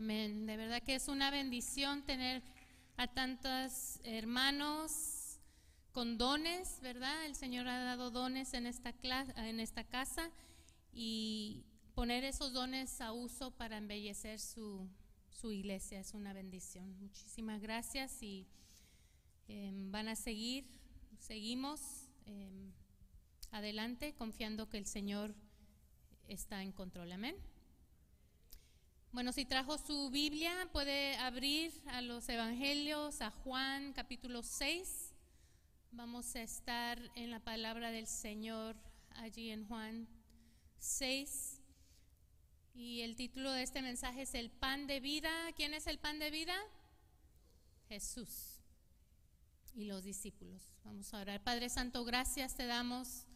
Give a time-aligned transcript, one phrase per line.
[0.00, 0.46] Amén.
[0.46, 2.42] De verdad que es una bendición tener
[2.96, 5.38] a tantos hermanos
[5.92, 7.26] con dones, ¿verdad?
[7.26, 10.30] El Señor ha dado dones en esta, clase, en esta casa
[10.90, 14.88] y poner esos dones a uso para embellecer su,
[15.28, 16.98] su iglesia es una bendición.
[16.98, 18.46] Muchísimas gracias y
[19.48, 20.64] em, van a seguir,
[21.18, 22.72] seguimos em,
[23.50, 25.34] adelante confiando que el Señor
[26.26, 27.12] está en control.
[27.12, 27.36] Amén.
[29.12, 35.12] Bueno, si trajo su Biblia, puede abrir a los Evangelios, a Juan capítulo 6.
[35.90, 38.76] Vamos a estar en la palabra del Señor
[39.16, 40.06] allí en Juan
[40.78, 41.60] 6.
[42.72, 45.30] Y el título de este mensaje es El pan de vida.
[45.56, 46.54] ¿Quién es el pan de vida?
[47.88, 48.60] Jesús
[49.74, 50.62] y los discípulos.
[50.84, 51.42] Vamos a orar.
[51.42, 53.26] Padre Santo, gracias te damos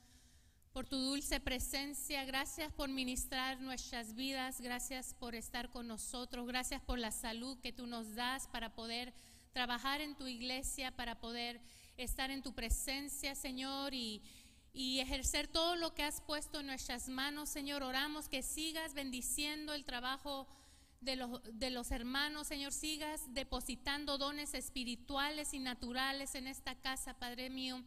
[0.75, 6.83] por tu dulce presencia, gracias por ministrar nuestras vidas, gracias por estar con nosotros, gracias
[6.83, 9.15] por la salud que tú nos das para poder
[9.53, 11.61] trabajar en tu iglesia, para poder
[11.97, 14.21] estar en tu presencia, Señor, y,
[14.75, 17.85] ejercer todo lo que has puesto en nuestras manos, Señor.
[17.85, 20.49] Oramos que sigas bendiciendo el trabajo
[21.01, 27.15] de los, de los hermanos, Señor, sigas depositando dones espirituales y naturales en esta casa,
[27.15, 27.81] Padre mío.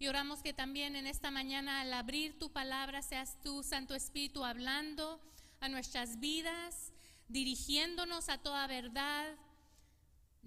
[0.00, 4.42] Y oramos que también en esta mañana al abrir tu palabra seas tú, Santo Espíritu,
[4.46, 5.20] hablando
[5.60, 6.94] a nuestras vidas,
[7.28, 9.36] dirigiéndonos a toda verdad,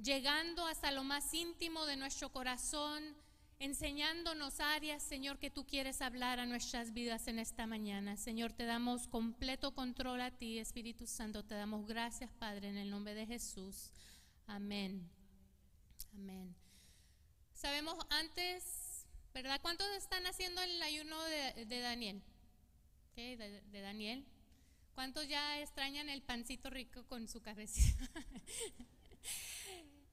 [0.02, 3.16] llegando hasta lo más íntimo de nuestro corazón,
[3.60, 8.18] enseñándonos áreas, Señor, que tú quieres hablar a nuestras vidas en esta mañana.
[8.18, 11.46] Señor, te damos completo control a ti, Espíritu Santo.
[11.46, 13.92] Te damos gracias, Padre, en el nombre de Jesús.
[14.48, 15.08] Amén.
[16.12, 16.56] Amén.
[17.54, 18.83] Sabemos antes
[19.34, 19.60] ¿Verdad?
[19.62, 22.22] ¿Cuántos están haciendo el ayuno de, Daniel?
[23.16, 24.24] De, Daniel.
[24.94, 28.08] ¿Cuántos ya extrañan el pancito rico con su cabecita?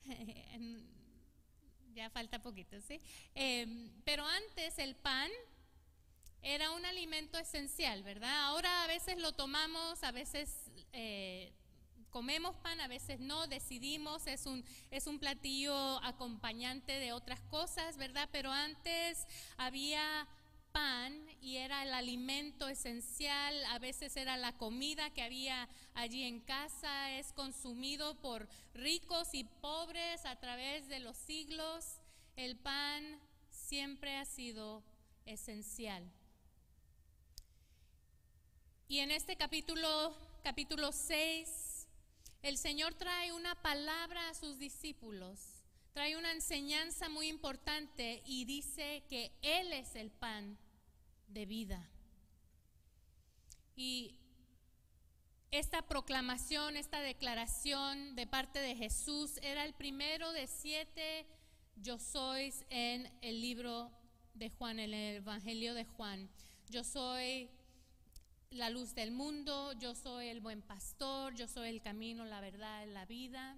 [1.94, 2.98] ya falta poquito, ¿sí?
[3.34, 5.30] Em, pero antes el pan
[6.40, 8.46] era un alimento esencial, ¿verdad?
[8.46, 11.52] Ahora a veces lo tomamos, a veces eh,
[12.10, 17.96] comemos pan, a veces no, decidimos, es un, es un platillo acompañante de otras cosas,
[17.96, 18.28] ¿verdad?
[18.32, 19.26] Pero antes
[19.56, 20.28] había
[20.72, 26.40] pan y era el alimento esencial, a veces era la comida que había allí en
[26.40, 32.00] casa, es consumido por ricos y pobres a través de los siglos.
[32.36, 34.82] El pan siempre ha sido
[35.26, 36.10] esencial.
[38.88, 41.69] Y en este capítulo, capítulo 6,
[42.42, 49.04] el Señor trae una palabra a sus discípulos, trae una enseñanza muy importante y dice
[49.08, 50.58] que Él es el pan
[51.28, 51.88] de vida.
[53.76, 54.16] Y
[55.50, 61.26] esta proclamación, esta declaración de parte de Jesús era el primero de siete
[61.82, 63.90] yo sois en el libro
[64.34, 66.28] de Juan, en el Evangelio de Juan.
[66.68, 67.50] Yo soy
[68.50, 72.84] la luz del mundo, yo soy el buen pastor, yo soy el camino, la verdad,
[72.88, 73.56] la vida.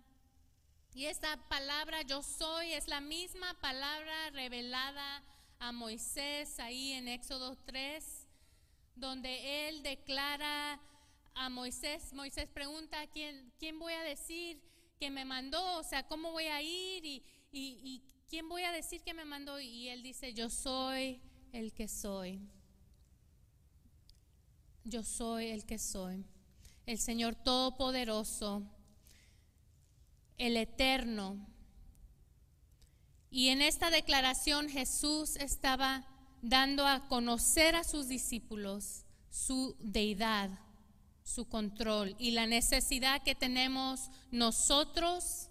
[0.94, 5.22] Y esta palabra yo soy es la misma palabra revelada
[5.58, 8.28] a Moisés ahí en Éxodo 3,
[8.94, 10.78] donde él declara
[11.34, 14.60] a Moisés, Moisés pregunta, ¿quién, quién voy a decir
[15.00, 15.78] que me mandó?
[15.78, 17.06] O sea, ¿cómo voy a ir?
[17.06, 19.58] Y, y quién voy a decir que me mandó?
[19.58, 21.18] Y él dice, yo soy
[21.52, 22.46] el que soy
[24.84, 26.24] yo soy el que soy,
[26.86, 28.62] el Señor Todopoderoso,
[30.38, 31.46] el Eterno.
[33.30, 36.06] Y en esta declaración Jesús estaba
[36.42, 40.50] dando a conocer a sus discípulos su deidad,
[41.22, 45.48] su control y la necesidad que tenemos nosotros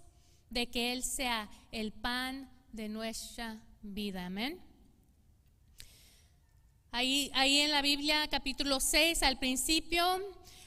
[0.50, 4.26] de que Él sea el pan de nuestra vida.
[4.26, 4.60] Amén.
[6.94, 10.04] Ahí, ahí en la Biblia, capítulo 6, al principio,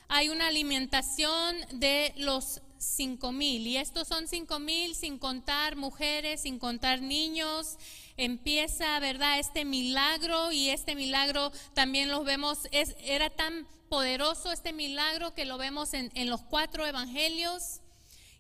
[0.08, 3.68] hay una alimentación de los cinco mil.
[3.68, 7.78] Y estos son cinco mil sin contar mujeres, sin contar niños.
[8.18, 9.38] Empieza, ¿verdad?
[9.38, 15.46] Este milagro y este milagro también lo vemos, es, era tan poderoso este milagro que
[15.46, 17.82] lo vemos en, en los cuatro evangelios.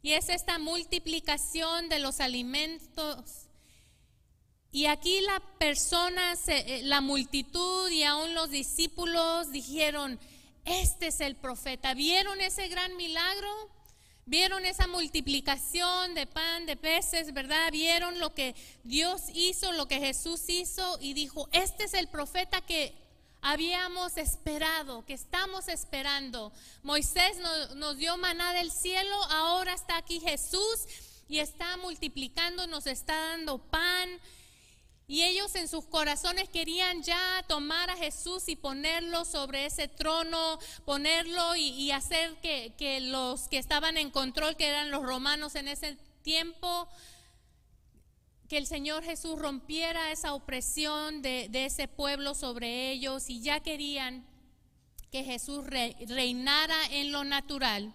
[0.02, 3.45] Y es esta multiplicación de los alimentos
[4.76, 10.20] y aquí la persona, eh, la multitud y aún los discípulos dijeron,
[10.66, 11.94] este es el profeta.
[11.94, 13.70] ¿Vieron ese gran milagro?
[14.26, 17.72] ¿Vieron esa multiplicación de pan, de peces, verdad?
[17.72, 20.98] ¿Vieron lo que Dios hizo, lo que Jesús hizo?
[21.00, 22.94] Y dijo, este es el profeta que
[23.42, 26.52] habíamos esperado, que estamos esperando.
[26.84, 27.38] Moisés
[27.76, 30.82] nos, dio maná del cielo, ahora está aquí Jesús
[31.30, 34.20] y está multiplicando, nos está dando pan.
[35.08, 40.58] Y ellos en sus corazones querían ya tomar a Jesús y ponerlo sobre ese trono,
[40.84, 45.96] ponerlo y, hacer que, los que estaban en control, que eran los romanos en ese
[46.24, 46.88] tiempo,
[48.50, 54.26] que el Señor Jesús rompiera esa opresión de, ese pueblo sobre ellos y ya querían
[55.12, 57.94] que Jesús reinara en lo natural.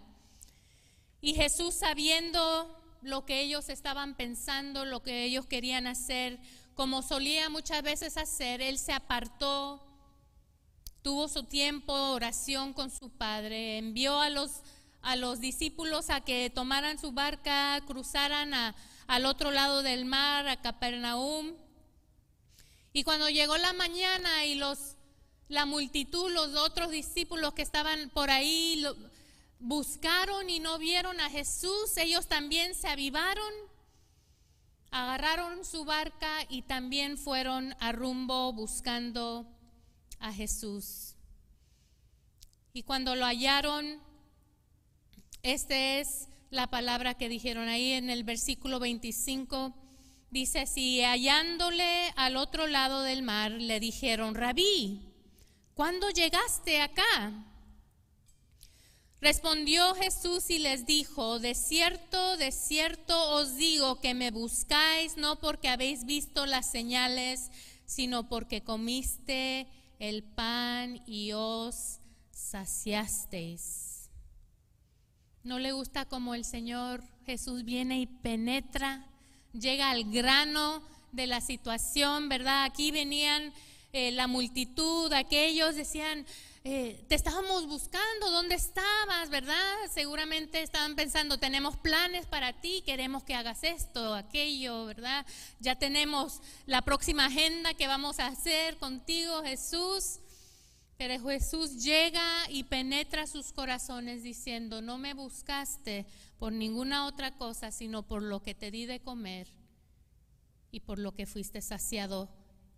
[1.21, 6.39] Y Jesús sabiendo lo que ellos estaban pensando, lo que ellos querían hacer,
[6.81, 9.87] como solía muchas veces hacer, Él se apartó,
[11.03, 14.63] tuvo su tiempo de oración con su Padre, envió a los,
[15.03, 18.75] a los discípulos a que tomaran su barca, cruzaran a,
[19.09, 21.55] al otro lado del mar, a Capernaum.
[22.95, 24.97] Y cuando llegó la mañana y los,
[25.49, 28.87] la multitud, los otros discípulos que estaban por ahí,
[29.59, 33.53] buscaron y no vieron a Jesús, ellos también se avivaron,
[34.91, 39.47] agarraron su barca y también fueron a rumbo buscando
[40.19, 41.15] a Jesús.
[42.73, 44.01] Y cuando lo hallaron,
[45.43, 49.75] este es la palabra que dijeron ahí en el versículo 25.
[50.31, 55.01] Dice así, hallándole al otro lado del mar, le dijeron, rabí,
[55.75, 57.50] ¿cuándo llegaste acá?
[59.21, 65.39] Respondió Jesús y les dijo, de cierto, de cierto os digo que me buscáis no
[65.39, 67.51] porque habéis visto las señales,
[67.85, 69.67] sino porque comiste
[69.99, 71.99] el pan y os
[72.31, 74.09] saciasteis.
[75.43, 79.07] No le gusta como el Señor Jesús viene y penetra,
[79.53, 80.83] llega al grano
[81.13, 82.65] de la situación, ¿verdad?
[82.65, 83.53] Aquí venían
[83.93, 86.25] eh, la multitud, aquellos decían,
[86.63, 89.77] eh, te estábamos buscando, ¿dónde estabas, verdad?
[89.93, 95.25] Seguramente estaban pensando, tenemos planes para ti, queremos que hagas esto, aquello, ¿verdad?
[95.59, 100.21] Ya tenemos la próxima agenda que vamos a hacer contigo, Jesús.
[100.99, 106.05] Pero Jesús llega y penetra sus corazones diciendo, no me buscaste
[106.39, 109.49] por ninguna otra cosa, sino por lo que te di de comer
[110.71, 112.29] y por lo que fuiste saciado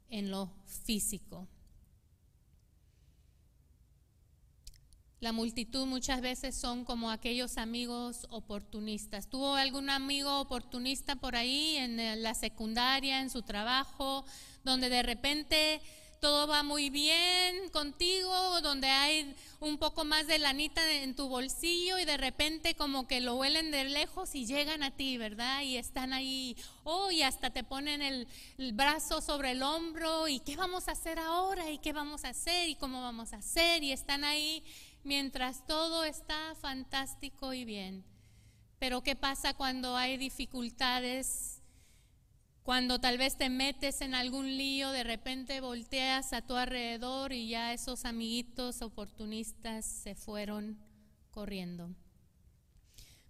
[0.08, 1.48] en lo físico.
[5.22, 9.28] La multitud muchas veces son como aquellos amigos oportunistas.
[9.28, 14.24] ¿Tuvo algún amigo oportunista por ahí en la secundaria, en su trabajo,
[14.64, 15.80] donde de repente
[16.18, 21.98] todo va muy bien contigo, donde hay un poco más de lanita en tu bolsillo
[21.98, 25.62] y de repente como que lo huelen de lejos y llegan a ti, ¿verdad?
[25.62, 28.26] Y están ahí, oh, y hasta te ponen el,
[28.58, 32.30] el brazo sobre el hombro y qué vamos a hacer ahora y qué vamos a
[32.30, 34.64] hacer y cómo vamos a hacer y están ahí
[35.04, 38.04] mientras todo está fantástico y bien.
[38.78, 41.62] Pero ¿qué pasa cuando hay dificultades?
[42.62, 47.48] Cuando tal vez te metes en algún lío, de repente volteas a tu alrededor y
[47.48, 50.78] ya esos amiguitos oportunistas se fueron
[51.30, 51.90] corriendo.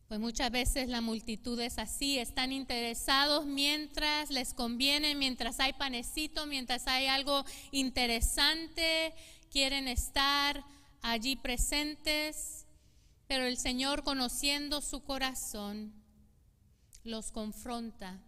[0.09, 6.45] Pues muchas veces la multitud es así, están interesados mientras les conviene, mientras hay panecito,
[6.45, 9.15] mientras hay algo interesante,
[9.51, 10.63] quieren estar
[11.03, 12.67] allí presentes,
[13.27, 15.93] pero el Señor conociendo su corazón
[17.05, 18.21] los confronta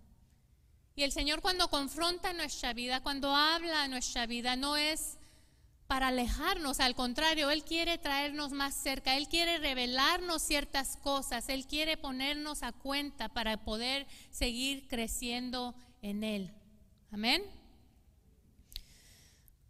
[0.96, 5.18] y el Señor cuando confronta nuestra vida, cuando habla a nuestra vida, no es
[5.88, 11.66] para alejarnos, al contrario, Él quiere traernos más cerca, Él quiere revelarnos ciertas cosas, Él
[11.66, 16.52] quiere ponernos a cuenta para poder seguir creciendo en Él.
[17.10, 17.42] Amén.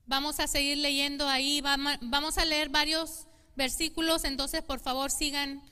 [0.07, 5.63] Vamos a seguir leyendo ahí, vamos a leer varios versículos, entonces por favor sigan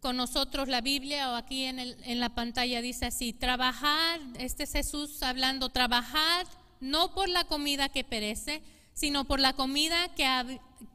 [0.00, 4.64] con nosotros la Biblia o aquí en, el, en la pantalla dice así, trabajar, este
[4.64, 6.46] es Jesús hablando, trabajar
[6.80, 8.62] no por la comida que perece,
[8.92, 10.44] sino por la comida que a,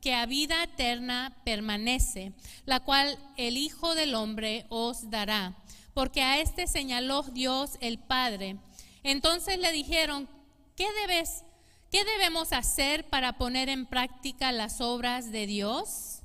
[0.01, 2.33] que a vida eterna permanece,
[2.65, 5.57] la cual el Hijo del Hombre os dará,
[5.93, 8.57] porque a este señaló Dios el Padre.
[9.03, 10.29] Entonces le dijeron,
[10.75, 11.43] ¿qué debes,
[11.91, 16.21] qué debemos hacer para poner en práctica las obras de Dios?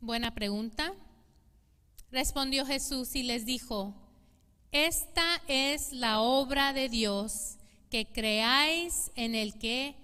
[0.00, 0.94] Buena pregunta.
[2.10, 3.94] Respondió Jesús y les dijo,
[4.72, 7.56] esta es la obra de Dios,
[7.90, 9.96] que creáis en el que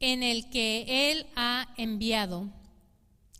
[0.00, 2.48] en el que él ha enviado.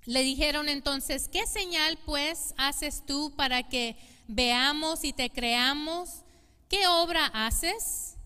[0.04, 6.22] Le dijeron entonces, ¿qué señal pues haces tú para que veamos y te creamos?
[6.68, 8.17] ¿Qué obra haces?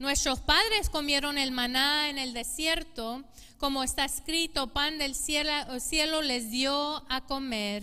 [0.00, 3.22] Nuestros padres comieron el maná en el desierto,
[3.58, 7.82] como está escrito, pan del cielo, les dio a comer.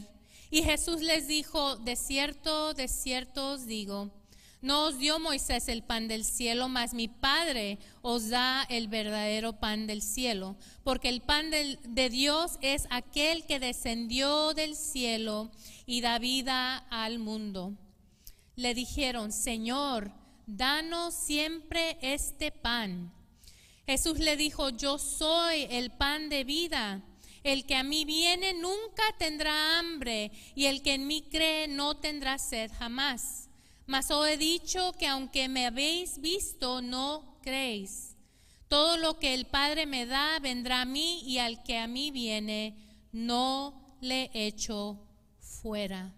[0.50, 4.09] Y Jesús les dijo, de cierto, de cierto os digo,
[4.63, 9.53] no os dio Moisés el pan del cielo, mas mi Padre os da el verdadero
[9.53, 15.51] pan del cielo, porque el pan de Dios es aquel que descendió del cielo
[15.86, 17.75] y da vida al mundo.
[18.55, 20.12] Le dijeron, Señor,
[20.48, 23.13] danos siempre este pan.
[23.86, 27.04] Jesús le dijo, yo soy el pan de vida.
[27.44, 31.96] El que a mí viene nunca tendrá hambre y el que en mí cree no
[31.96, 33.50] tendrá sed jamás.
[33.86, 38.16] Mas os he dicho que aunque me habéis visto, no creéis.
[38.68, 42.12] Todo lo que el Padre me da vendrá a mí y al que a mí
[42.12, 42.75] viene,
[43.13, 45.00] no le echo
[45.39, 46.16] fuera.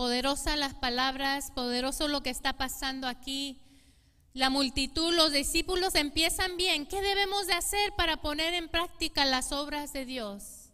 [0.00, 3.60] Poderosa las palabras, poderoso lo que está pasando aquí.
[4.32, 6.86] La multitud, los discípulos empiezan bien.
[6.86, 10.70] ¿Qué debemos de hacer para poner en práctica las obras de Dios?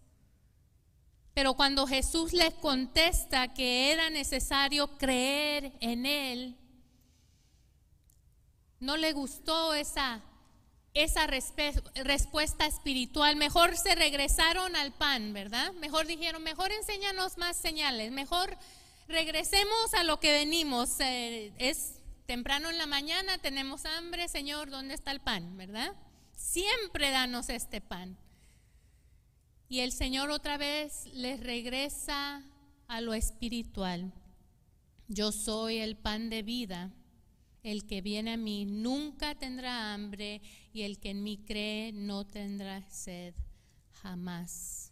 [1.34, 6.56] Pero cuando Jesús les contesta que era necesario creer en Él,
[8.78, 10.20] no le gustó esa,
[10.94, 13.34] esa respuesta espiritual.
[13.34, 15.72] Mejor se regresaron al pan, ¿verdad?
[15.72, 18.56] Mejor dijeron, mejor enséñanos más señales, mejor
[19.08, 21.00] regresemos a lo que venimos.
[21.00, 25.56] Eh, es temprano en la mañana, tenemos hambre, Señor, ¿dónde está el pan?
[25.56, 25.92] ¿Verdad?
[26.34, 28.16] Siempre danos este pan.
[29.68, 32.42] Y el Señor otra vez les regresa
[32.88, 34.12] a lo espiritual.
[35.08, 36.92] Yo soy el pan de vida.
[37.62, 40.40] El que viene a mí nunca tendrá hambre
[40.72, 43.34] y el que en mí cree no tendrá sed
[44.02, 44.85] jamás.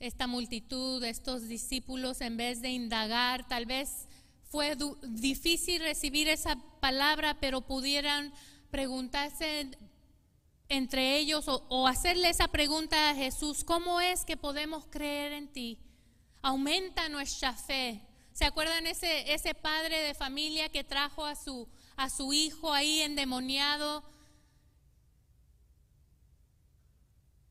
[0.00, 4.08] Esta multitud, estos discípulos, en vez de indagar, tal vez
[4.44, 8.32] fue difícil recibir esa palabra, pero pudieran
[8.70, 9.70] preguntarse
[10.70, 15.78] entre ellos o, hacerle esa pregunta a Jesús, ¿cómo es que podemos creer en ti?
[16.42, 18.00] Aumenta nuestra fe.
[18.32, 23.00] ¿Se acuerdan ese, ese padre de familia que trajo a su, a su hijo ahí
[23.00, 24.02] endemoniado?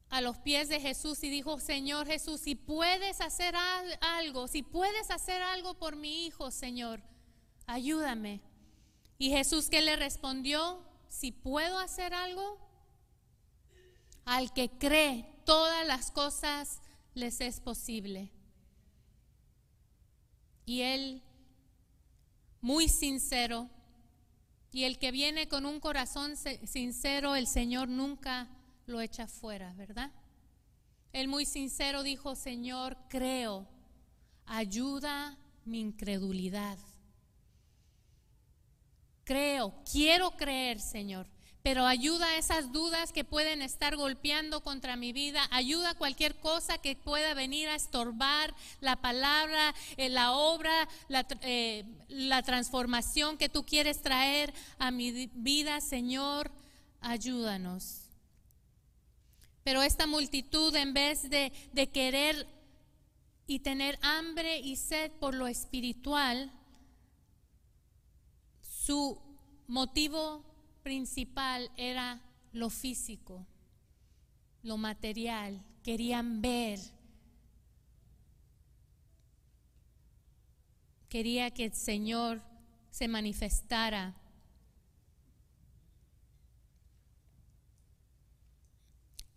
[0.10, 3.56] A los pies de Jesús y dijo, Señor Jesús, si puedes hacer
[4.02, 7.02] algo, si puedes hacer algo por mi hijo, Señor,
[7.68, 8.42] ayúdame.
[9.18, 12.58] Y Jesús que le respondió, si puedo hacer algo,
[14.26, 16.82] al que cree todas las cosas
[17.14, 18.32] les es posible.
[20.66, 21.24] Y él,
[22.62, 23.70] muy sincero,
[24.72, 28.48] y el que viene con un corazón sincero, el Señor nunca
[28.90, 30.12] lo echa fuera, ¿verdad?
[31.14, 33.68] Él muy sincero dijo, Señor, creo,
[34.46, 36.78] ayuda mi incredulidad.
[39.24, 41.28] Creo, quiero creer, Señor,
[41.62, 46.36] pero ayuda a esas dudas que pueden estar golpeando contra mi vida, ayuda a cualquier
[46.40, 50.88] cosa que pueda venir a estorbar la palabra, eh, la obra,
[51.42, 56.52] eh, la transformación que tú quieres traer a mi vida, Señor,
[57.02, 58.09] ayúdanos.
[59.70, 61.52] Pero esta multitud, en vez de,
[61.94, 62.48] querer
[63.46, 66.52] y tener hambre y sed por lo espiritual,
[68.62, 69.22] su
[69.68, 70.44] motivo
[70.82, 72.20] principal era
[72.52, 73.46] lo físico,
[74.64, 75.64] lo material.
[75.84, 76.80] Querían ver.
[81.10, 82.42] Quería que el Señor
[82.90, 84.16] se manifestara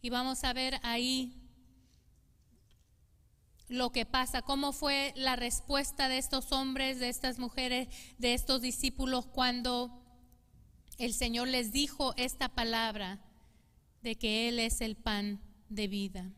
[0.05, 1.33] Y vamos a ver ahí
[3.69, 7.87] lo que pasa, cómo fue la respuesta de estos hombres, de estas mujeres,
[8.19, 10.03] de estos discípulos cuando
[10.99, 13.21] el Señor les dijo esta palabra
[14.03, 16.33] de que Él es el pan de vida.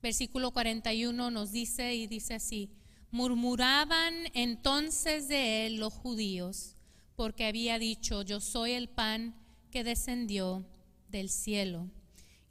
[0.00, 2.70] Versículo 41 nos dice y dice así,
[3.10, 6.76] murmuraban entonces de Él los judíos,
[7.16, 9.34] porque había dicho, yo soy el pan
[9.72, 10.64] que descendió
[11.08, 11.90] del cielo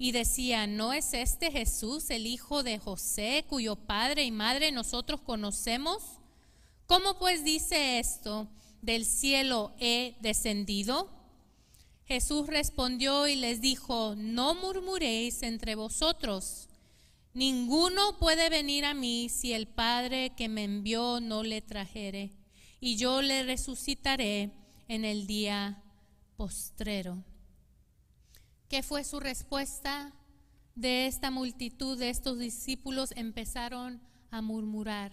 [0.01, 5.19] y decía, ¿no es este Jesús el hijo de José, cuyo padre y madre nosotros
[5.19, 6.01] conocemos?
[6.87, 8.47] ¿Cómo pues dice esto,
[8.81, 11.09] del cielo he descendido?
[12.05, 16.69] Jesús respondió y les dijo, no murmuréis entre vosotros.
[17.33, 22.31] Ninguno puede venir a mí si el Padre que me envió no le trajere,
[22.79, 24.51] y yo le resucitaré
[24.87, 25.83] en el día
[26.37, 27.21] postrero.
[28.69, 30.13] ¿Qué fue su respuesta
[30.75, 33.11] de esta multitud, de estos discípulos?
[33.15, 33.99] Empezaron
[34.29, 35.11] a murmurar,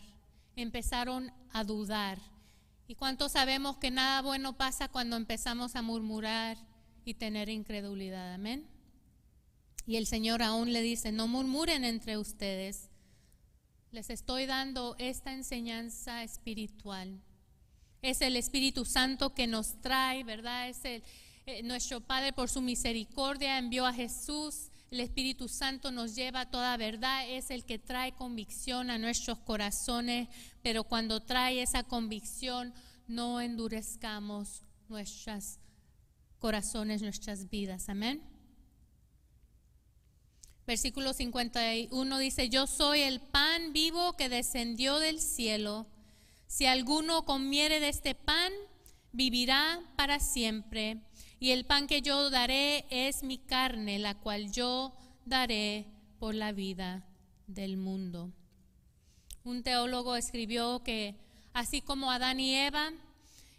[0.56, 2.18] empezaron a dudar.
[2.86, 6.58] ¿Y cuántos sabemos que nada bueno pasa cuando empezamos a murmurar
[7.06, 8.34] y tener incredulidad?
[8.34, 8.68] Amén.
[9.86, 12.90] Y el Señor aún le dice, no murmuren entre ustedes.
[13.90, 17.22] Les estoy dando esta enseñanza espiritual.
[18.02, 20.68] Es el Espíritu Santo que nos trae, ¿verdad?
[20.68, 21.02] Es el,
[21.48, 24.68] eh, nuestro Padre por su misericordia envió a Jesús.
[24.90, 29.38] El Espíritu Santo nos lleva a toda verdad, es el que trae convicción a nuestros
[29.38, 30.28] corazones,
[30.62, 32.74] pero cuando trae esa convicción,
[33.06, 35.60] no endurezcamos nuestros
[36.40, 37.88] corazones, nuestras vidas.
[37.88, 38.20] Amén.
[40.66, 45.86] Versículo 51 dice, yo soy el pan vivo que descendió del cielo.
[46.48, 48.52] Si alguno comiere de este pan,
[49.12, 50.98] vivirá para siempre.
[51.38, 55.86] Y el pan que yo daré es mi carne, la cual yo daré
[56.18, 57.04] por la vida
[57.46, 58.32] del mundo.
[59.44, 61.14] Un teólogo escribió que
[61.52, 62.90] así como Adán y Eva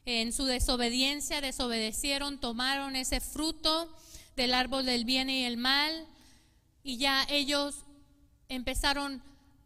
[0.05, 3.93] en su desobediencia desobedecieron, tomaron ese fruto
[4.35, 6.07] del árbol del bien y el mal
[6.83, 7.83] y ya ellos
[8.49, 9.21] empezaron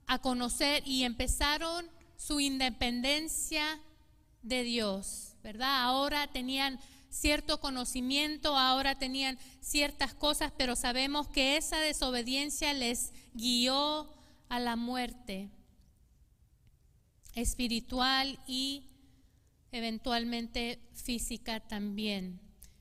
[0.08, 1.86] a conocer y empezaron
[2.18, 3.80] su independencia
[4.42, 5.84] de Dios, ¿verdad?
[5.84, 6.80] Ahora tenían
[7.12, 14.10] cierto conocimiento, ahora tenían ciertas cosas, pero sabemos que esa desobediencia les guió
[14.50, 15.50] a la muerte
[17.36, 18.88] espiritual y
[19.72, 22.40] eventualmente física también.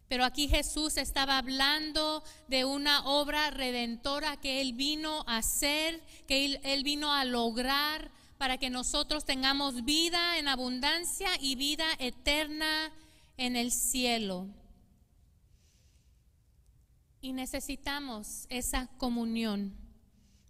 [0.09, 6.59] Pero aquí Jesús estaba hablando de una obra redentora que Él vino a hacer, que
[6.65, 12.91] Él, vino a lograr para que nosotros tengamos vida en abundancia y vida eterna
[13.41, 14.49] en el cielo.
[17.23, 19.75] Y necesitamos esa comunión.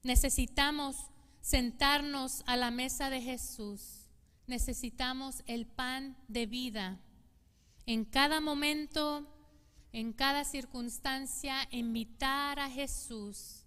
[0.02, 0.97] Necesitamos
[1.40, 4.09] sentarnos a la mesa de Jesús.
[4.49, 7.00] Necesitamos el pan de vida.
[7.87, 9.25] En cada momento,
[9.92, 13.61] en cada circunstancia, invitar a Jesús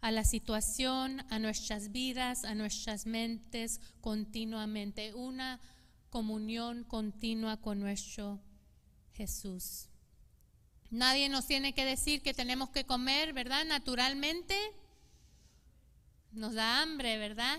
[0.00, 5.14] a la situación, a nuestras vidas, a nuestras mentes continuamente.
[5.14, 5.60] Una
[6.12, 8.38] comunión continua con nuestro
[9.14, 9.88] Jesús.
[10.90, 13.64] Nadie nos tiene que decir que tenemos que comer, ¿verdad?
[13.64, 14.54] Naturalmente
[16.32, 17.58] nos da hambre, ¿verdad?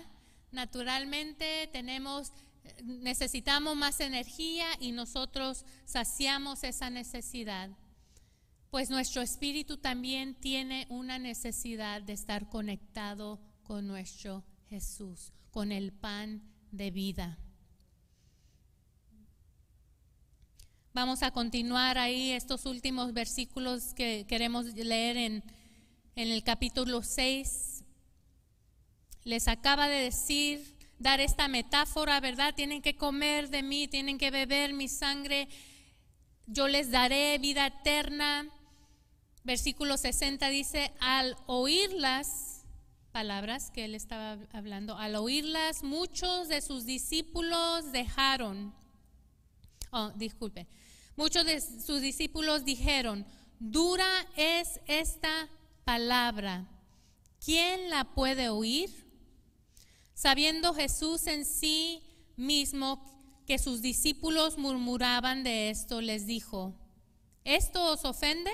[0.52, 2.32] Naturalmente tenemos
[2.84, 7.70] necesitamos más energía y nosotros saciamos esa necesidad.
[8.70, 15.92] Pues nuestro espíritu también tiene una necesidad de estar conectado con nuestro Jesús, con el
[15.92, 17.38] pan de vida.
[20.94, 25.42] Vamos a continuar ahí estos últimos versículos que queremos leer en,
[26.14, 27.82] en el capítulo 6.
[29.24, 32.54] Les acaba de decir, dar esta metáfora, ¿verdad?
[32.54, 35.48] Tienen que comer de mí, tienen que beber mi sangre,
[36.46, 38.48] yo les daré vida eterna.
[39.42, 42.64] Versículo 60 dice, al oír las
[43.10, 48.72] palabras que él estaba hablando, al oírlas muchos de sus discípulos dejaron,
[49.90, 50.68] oh, disculpe,
[51.16, 53.24] Muchos de sus discípulos dijeron,
[53.60, 55.48] dura es esta
[55.84, 56.68] palabra,
[57.44, 58.90] ¿quién la puede oír?
[60.14, 62.02] Sabiendo Jesús en sí
[62.36, 63.14] mismo
[63.46, 66.74] que sus discípulos murmuraban de esto, les dijo,
[67.44, 68.50] ¿esto os ofende?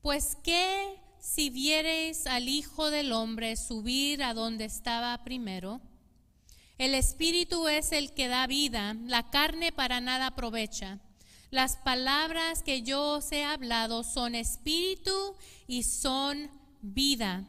[0.00, 5.80] Pues qué si viereis al Hijo del Hombre subir a donde estaba primero,
[6.78, 11.00] el espíritu es el que da vida, la carne para nada aprovecha.
[11.50, 15.34] Las palabras que yo os he hablado son espíritu
[15.66, 16.48] y son
[16.80, 17.44] vida.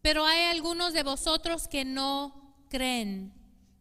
[0.00, 3.32] Pero hay algunos de vosotros que no creen.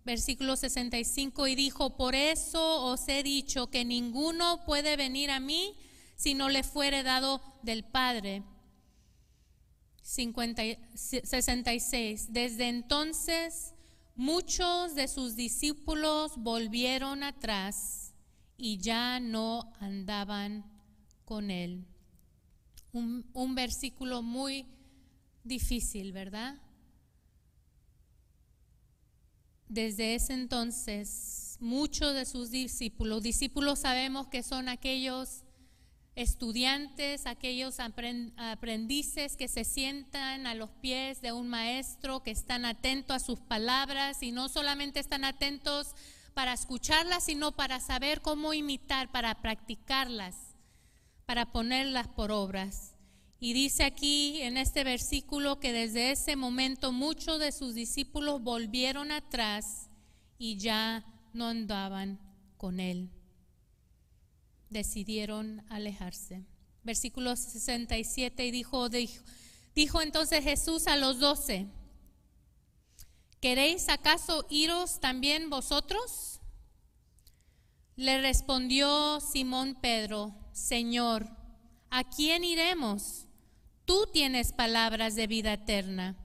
[0.03, 5.75] Versículo 65 y dijo, por eso os he dicho que ninguno puede venir a mí
[6.15, 8.41] si no le fuere dado del Padre.
[10.01, 12.33] 66.
[12.33, 13.74] Desde entonces
[14.15, 18.13] Muchos de sus discípulos volvieron atrás
[18.57, 20.65] y ya no andaban
[21.25, 21.85] con él.
[22.93, 24.65] Un, versículo muy
[25.43, 26.61] difícil, ¿verdad?
[29.67, 35.44] Desde ese entonces, muchos de sus discípulos, discípulos sabemos que son aquellos
[36.15, 43.15] estudiantes, aquellos aprendices que se sientan a los pies de un maestro, que están atentos
[43.15, 45.93] a sus palabras y no solamente están atentos
[46.33, 50.55] para escucharlas, sino para saber cómo imitar, para practicarlas,
[51.25, 52.95] para ponerlas por obras.
[53.39, 59.11] Y dice aquí en este versículo que desde ese momento muchos de sus discípulos volvieron
[59.11, 59.89] atrás
[60.37, 62.19] y ya no andaban
[62.57, 63.11] con él.
[64.75, 66.43] Decidieron alejarse.
[66.83, 69.23] Versículo 67 y dijo, dijo,
[69.73, 71.67] dijo entonces Jesús a los doce,
[73.39, 76.41] ¿queréis acaso iros también vosotros?
[77.95, 81.29] Le respondió Simón Pedro, Señor,
[81.89, 83.27] ¿a quién iremos?
[83.85, 86.17] Tú tienes palabras de vida eterna.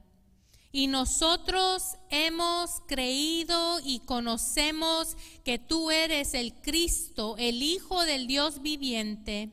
[0.71, 8.61] Y nosotros hemos creído y conocemos que tú eres el Cristo, el Hijo del Dios
[8.61, 9.51] viviente.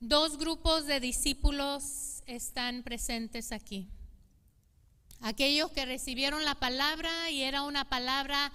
[0.00, 3.88] Dos grupos de discípulos están presentes aquí.
[5.20, 8.52] Aquellos que recibieron la palabra y era una palabra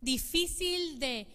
[0.00, 1.26] difícil de,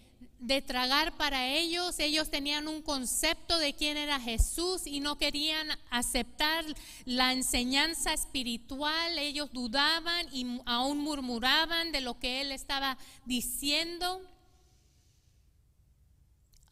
[0.45, 1.99] de tragar para ellos.
[1.99, 6.63] Ellos tenían un concepto de quién era Jesús y no querían aceptar
[7.05, 9.17] la enseñanza espiritual.
[9.17, 14.21] Ellos dudaban y aún murmuraban de lo que él estaba diciendo.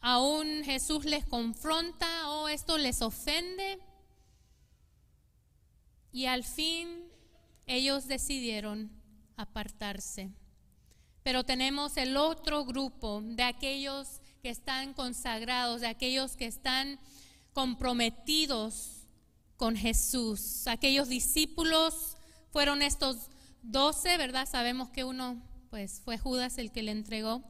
[0.00, 3.78] Aún Jesús les confronta, o oh, esto les ofende.
[6.12, 7.10] Y al fin
[7.66, 8.90] ellos decidieron
[9.36, 10.30] apartarse.
[11.24, 17.00] Pero tenemos el otro grupo de aquellos que están consagrados, de aquellos que están
[17.54, 19.06] comprometidos
[19.56, 20.66] con Jesús.
[20.66, 22.18] Aquellos discípulos
[22.52, 23.30] fueron estos
[23.62, 24.46] doce, ¿verdad?
[24.46, 27.42] Sabemos que uno, pues, fue Judas el que le entregó.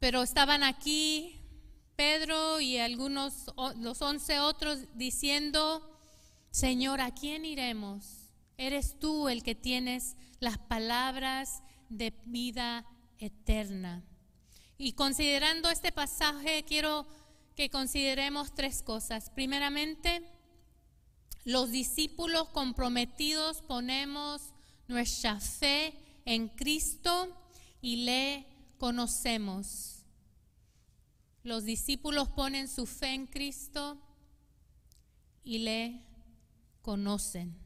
[0.00, 1.40] Pero estaban aquí
[1.94, 5.88] Pedro y algunos, los once otros, diciendo,
[6.50, 8.23] Señor, ¿a quién iremos?
[8.56, 12.86] Eres tú el que tienes las palabras de vida
[13.18, 14.04] eterna.
[14.78, 17.06] Y considerando este pasaje, quiero
[17.54, 19.30] que consideremos tres cosas.
[19.30, 20.22] Primeramente,
[21.44, 24.52] los discípulos comprometidos ponemos
[24.88, 27.28] nuestra fe en Cristo
[27.80, 28.46] y le
[28.78, 30.04] conocemos.
[31.42, 33.98] Los discípulos ponen su fe en Cristo
[35.44, 36.02] y le
[36.80, 37.63] conocen.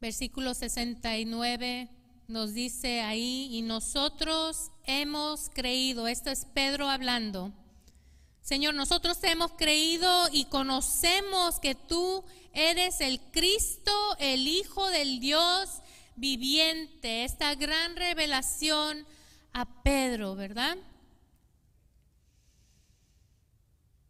[0.00, 1.88] Versículo 69
[2.28, 7.52] nos dice ahí, y nosotros hemos creído, esto es Pedro hablando,
[8.48, 15.68] Señor, nosotros hemos creído y conocemos que tú eres el Cristo, el Hijo del Dios
[16.16, 19.06] viviente, esta gran revelación
[19.52, 20.78] a Pedro, ¿verdad?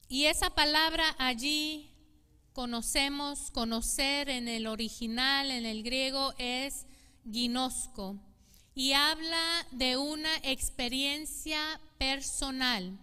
[0.08, 1.90] Y esa palabra allí
[2.58, 6.86] conocemos, conocer en el original, en el griego, es
[7.30, 8.16] ginosco
[8.74, 12.98] y habla de una experiencia personal.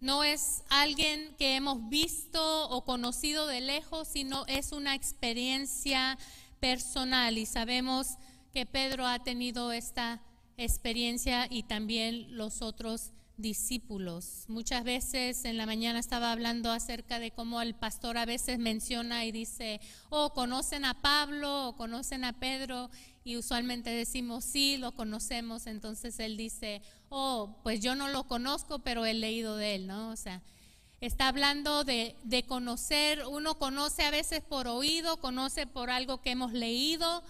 [0.00, 6.16] No es alguien que hemos visto o conocido de lejos, sino es una experiencia
[6.58, 8.16] personal y sabemos
[8.54, 10.22] que Pedro ha tenido esta
[10.56, 14.44] experiencia y también los otros discípulos.
[14.48, 19.24] Muchas veces en la mañana estaba hablando acerca de cómo el pastor a veces menciona
[19.24, 22.90] y dice, oh, conocen a Pablo o conocen a Pedro
[23.24, 25.66] y usualmente decimos, sí, lo conocemos.
[25.66, 30.10] Entonces él dice, oh, pues yo no lo conozco, pero he leído de él, ¿no?
[30.10, 30.42] O sea,
[31.00, 36.30] está hablando de, de conocer, uno conoce a veces por oído, conoce por algo que
[36.30, 37.24] hemos leído,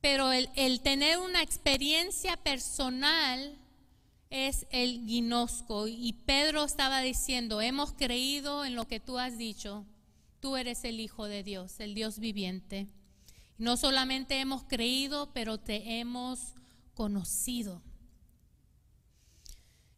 [0.00, 3.56] pero el, el tener una experiencia personal,
[4.32, 5.86] es el ginosco.
[5.86, 9.84] Y Pedro estaba diciendo, hemos creído en lo que tú has dicho,
[10.40, 12.88] tú eres el Hijo de Dios, el Dios viviente.
[13.58, 16.54] No solamente hemos creído, pero te hemos
[16.94, 17.82] conocido.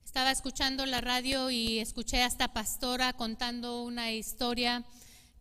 [0.04, 4.84] Estaba escuchando la radio y escuché a esta pastora contando una historia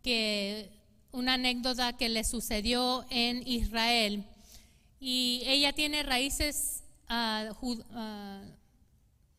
[0.02, 0.70] que
[1.10, 4.24] una anécdota que le sucedió en Israel.
[5.00, 7.54] Y ella tiene raíces uh,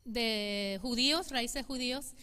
[0.05, 2.13] de judíos, raíces judíos.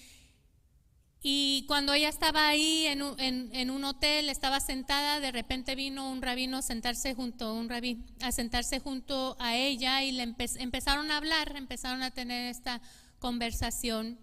[1.24, 6.10] Y cuando ella estaba ahí en un, en, un, hotel, estaba sentada, de repente vino
[6.10, 11.12] un rabino a sentarse junto, un rabí, a sentarse junto a ella y le empezaron
[11.12, 12.80] a hablar, empezaron a tener esta
[13.20, 14.18] conversación.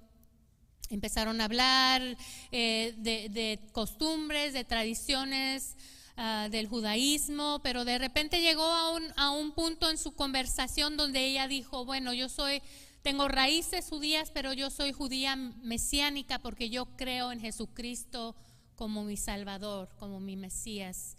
[0.89, 2.01] Empezaron a hablar
[2.51, 5.77] eh, de, costumbres, de tradiciones
[6.17, 10.97] ah, del judaísmo, pero de repente llegó a un, a un punto en su conversación
[10.97, 12.61] donde ella dijo, bueno, yo soy
[13.09, 18.35] tengo raíces judías, pero yo soy judía mesiánica porque yo creo en Jesucristo
[18.75, 21.17] como mi Salvador, como mi Mesías.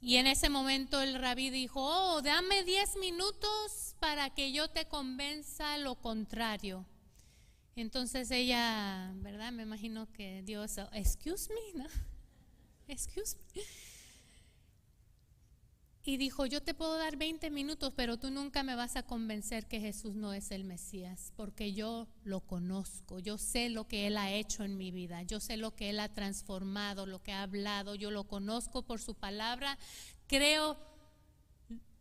[0.00, 4.84] Y en ese momento el rabí dijo, oh, dame 10 minutos para que yo te
[4.84, 6.86] convenza lo contrario.
[7.74, 9.50] Entonces ella, ¿verdad?
[9.50, 11.90] Me imagino que Dios, excuse me, ¿no?
[12.86, 13.62] excuse me.
[16.04, 19.66] Y dijo, yo te puedo dar 20 minutos, pero tú nunca me vas a convencer
[19.66, 24.16] que Jesús no es el Mesías, porque yo lo conozco, yo sé lo que Él
[24.16, 27.44] ha hecho en mi vida, yo sé lo que Él ha transformado, lo que ha
[27.44, 29.78] hablado, yo lo conozco por su palabra,
[30.26, 30.76] creo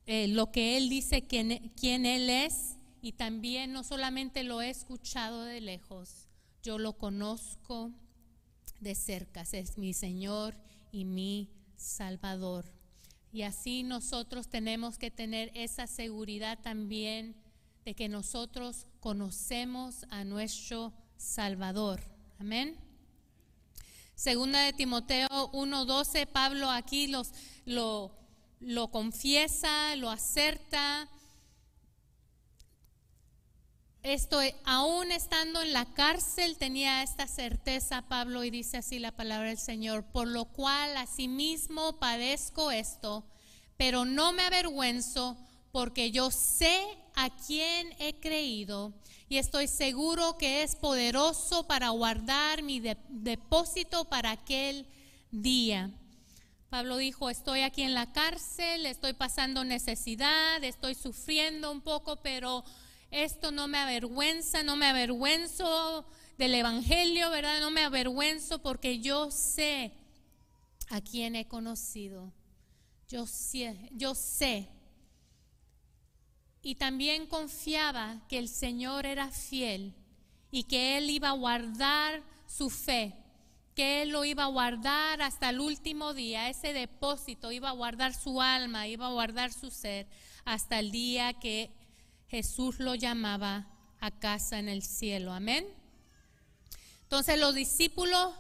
[0.08, 4.72] eh, lo que Él dice, quién, quién Él es, y también no solamente lo he
[4.72, 6.28] escuchado de lejos,
[6.64, 7.92] yo lo conozco
[8.80, 10.56] de cerca, es mi Señor
[10.92, 12.81] y mi Salvador.
[13.34, 17.36] Y así nosotros tenemos que tener esa seguridad también
[17.86, 22.02] de que nosotros conocemos a nuestro Salvador.
[22.40, 22.78] Amén.
[24.16, 28.12] Segunda de Timoteo 1:12, Pablo aquí lo,
[28.60, 31.10] lo confiesa, lo acerta.
[34.04, 39.50] Esto, aún estando en la cárcel, tenía esta certeza Pablo y dice así la palabra
[39.50, 43.24] del Señor, por lo cual asimismo padezco esto,
[43.78, 45.38] pero no me avergüenzo
[45.72, 46.84] porque yo sé
[47.14, 48.92] a quién he creído
[49.30, 54.88] y estoy seguro que es poderoso para guardar mi depósito para aquel
[55.30, 55.92] día.
[56.72, 62.64] Pablo dijo, estoy aquí en la cárcel, estoy pasando necesidad, estoy sufriendo un poco, pero
[63.12, 66.06] esto no me avergüenza, no me avergüenzo
[66.38, 67.60] del Evangelio, ¿verdad?
[67.60, 69.92] No me avergüenzo porque yo sé
[70.90, 72.34] a quién he conocido.
[73.08, 74.70] Yo sé, yo sé.
[76.62, 79.94] Y también confiaba que el Señor era fiel
[80.50, 83.14] y que Él iba a guardar su fe,
[83.76, 88.14] que Él lo iba a guardar hasta el último día, ese depósito, iba a guardar
[88.14, 90.08] su alma, iba a guardar su ser
[90.46, 91.72] hasta el día que
[92.32, 93.68] Jesús lo llamaba
[94.00, 95.34] a casa en el cielo.
[95.34, 95.68] Amén.
[97.04, 98.34] Entonces los discípulos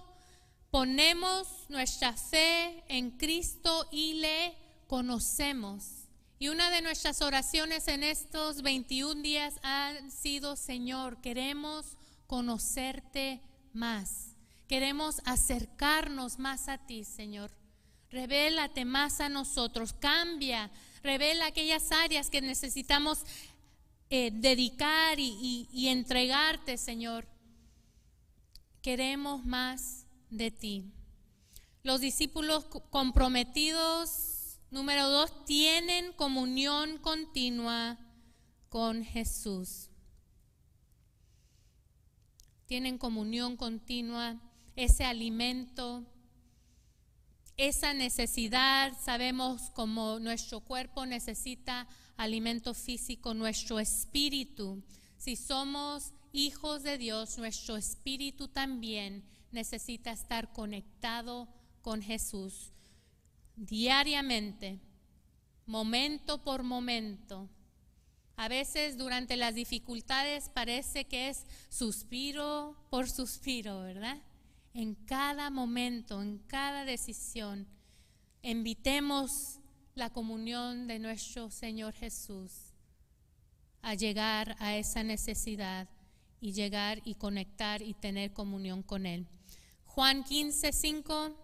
[0.69, 4.55] ponemos nuestra fe en Cristo y le
[4.87, 6.07] conocemos.
[6.39, 13.41] Y una de nuestras oraciones en estos 21 días ha sido, Señor, queremos conocerte
[13.73, 14.37] más.
[14.69, 17.51] Queremos acercarnos más a ti, Señor.
[18.09, 19.91] Revélate más a nosotros.
[19.91, 20.71] Cambia.
[21.03, 23.25] Revela aquellas áreas que necesitamos
[24.13, 27.25] eh, dedicar y, entregarte, Señor.
[28.81, 30.91] Queremos más de ti.
[31.81, 37.97] Los discípulos comprometidos, número dos, tienen comunión continua
[38.67, 39.89] con Jesús.
[42.65, 44.41] Tienen comunión continua,
[44.75, 46.03] ese alimento,
[47.55, 51.87] esa necesidad, sabemos como nuestro cuerpo necesita
[52.21, 54.83] alimento físico, nuestro espíritu.
[55.17, 61.47] Si somos hijos de Dios, nuestro espíritu también necesita estar conectado
[61.81, 62.71] con Jesús
[63.55, 64.79] diariamente,
[65.65, 67.49] momento por momento.
[68.35, 74.21] A veces durante las dificultades parece que es suspiro por suspiro, ¿verdad?
[74.73, 77.67] En cada momento, en cada decisión,
[78.41, 79.60] invitemos
[79.95, 82.51] la comunión de nuestro Señor Jesús
[83.81, 85.89] a llegar a esa necesidad
[86.39, 89.27] y llegar y conectar y tener comunión con Él.
[89.85, 91.35] Juan 15, 5,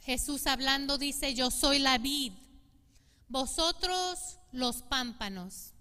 [0.00, 2.32] Jesús hablando dice, yo soy la vid,
[3.28, 5.72] vosotros los pámpanos.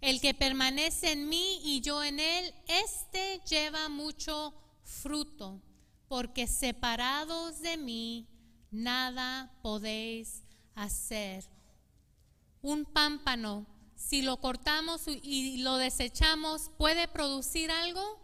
[0.00, 5.60] El que permanece en mí y yo en él, este lleva mucho fruto,
[6.08, 8.26] porque separados de mí
[8.70, 10.42] nada podéis
[10.74, 11.44] hacer.
[12.62, 18.18] Un pámpano, si lo cortamos y lo desechamos, ¿puede producir algo?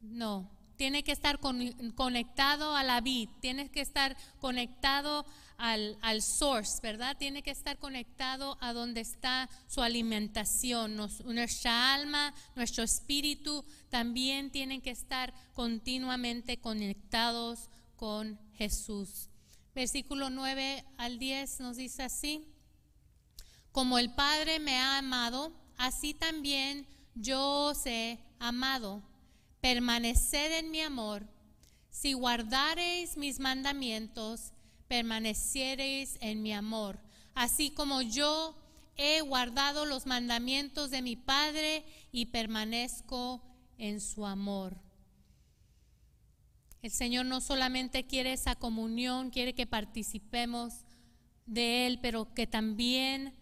[0.00, 6.80] No, tiene que estar conectado a la vid, tiene que estar conectado al, al, source,
[6.82, 7.16] ¿verdad?
[7.18, 10.96] Tiene que estar conectado a donde está su alimentación.
[10.96, 19.28] nuestra alma, nuestro espíritu también tienen que estar continuamente conectados con Jesús.
[19.78, 22.52] Versículo 9 al 10 nos dice así,
[23.70, 29.04] como el Padre me ha amado, así también yo os he amado.
[29.60, 31.28] Permaneced en mi amor.
[31.90, 34.52] Si guardareis mis mandamientos,
[34.88, 36.98] permaneciereis en mi amor,
[37.36, 38.56] así como yo
[38.96, 43.44] he guardado los mandamientos de mi Padre y permanezco
[43.78, 44.87] en su amor.
[46.82, 50.84] El Señor no solamente quiere esa comunión, quiere que participemos
[51.46, 53.34] de Él, pero que también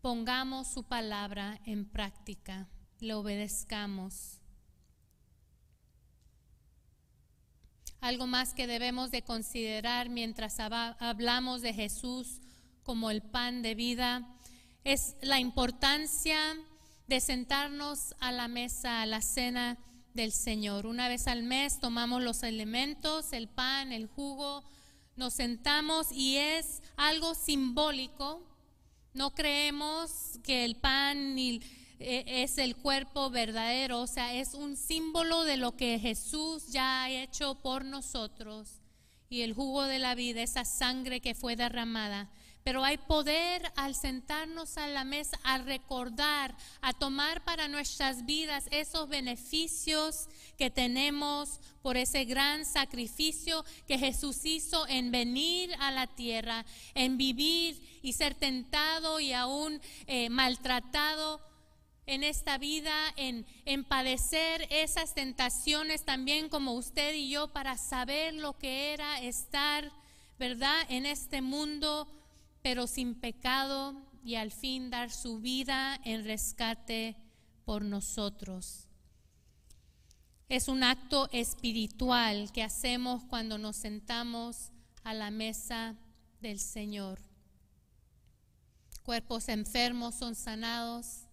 [0.00, 2.68] pongamos su palabra en práctica,
[3.00, 4.40] le obedezcamos.
[8.04, 12.42] algo más que debemos de considerar mientras hablamos de Jesús
[12.82, 14.28] como el pan de vida,
[14.84, 16.38] es la importancia
[17.06, 19.78] de sentarnos a la mesa, a la cena
[20.14, 20.86] del Señor.
[20.86, 24.62] Una vez al mes tomamos los elementos, el pan, el jugo,
[25.16, 28.40] nos sentamos y es algo simbólico.
[29.12, 31.60] No creemos que el pan e,
[31.98, 37.10] es el cuerpo verdadero, o sea, es un símbolo de lo que Jesús ya ha
[37.10, 38.80] hecho por nosotros.
[39.28, 42.30] Y el jugo de la vida, esa sangre que fue derramada,
[42.64, 48.68] pero hay poder al sentarnos a la mesa, a recordar, a tomar para nuestras vidas
[48.70, 56.06] esos beneficios que tenemos por ese gran sacrificio que Jesús hizo en venir a la
[56.06, 61.42] tierra, en vivir y ser tentado y aún eh, maltratado
[62.06, 68.32] en esta vida, en, en padecer esas tentaciones también como usted y yo para saber
[68.32, 69.92] lo que era estar,
[70.38, 72.08] ¿verdad?, en este mundo
[72.64, 77.14] pero sin pecado y al fin dar su vida en rescate
[77.66, 78.88] por nosotros.
[80.48, 84.70] Es un acto espiritual que hacemos cuando nos sentamos
[85.02, 85.94] a la mesa
[86.40, 87.20] del Señor.
[89.02, 91.26] Cuerpos enfermos son sanados,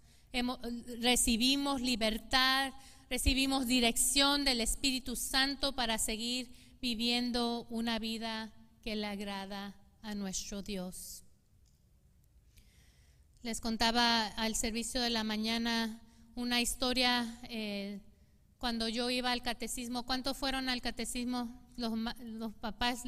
[1.00, 2.74] recibimos libertad,
[3.10, 10.62] recibimos dirección del Espíritu Santo para seguir viviendo una vida que le agrada a nuestro
[10.62, 11.24] Dios.
[13.44, 16.00] Les contaba al servicio de la mañana
[16.36, 18.00] una historia eh,
[18.58, 20.06] cuando yo iba al catecismo.
[20.06, 21.60] ¿Cuántos fueron al catecismo?
[21.76, 21.94] Los,
[22.62, 23.04] papás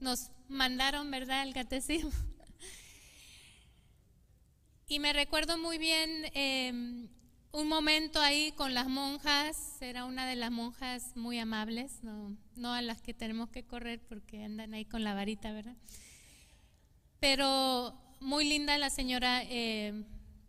[0.00, 2.10] nos mandaron, ¿verdad?, al catecismo.
[4.88, 7.08] y me recuerdo muy bien em,
[7.52, 9.80] un momento ahí con las monjas.
[9.80, 14.02] Era una de las monjas muy amables, no, no a las que tenemos que correr
[14.06, 15.76] porque andan ahí con la varita, ¿verdad?
[17.20, 20.04] Pero muy linda la señora, eh,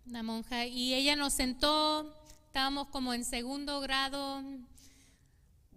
[0.06, 4.42] la monja, y ella nos sentó, estábamos como en segundo grado,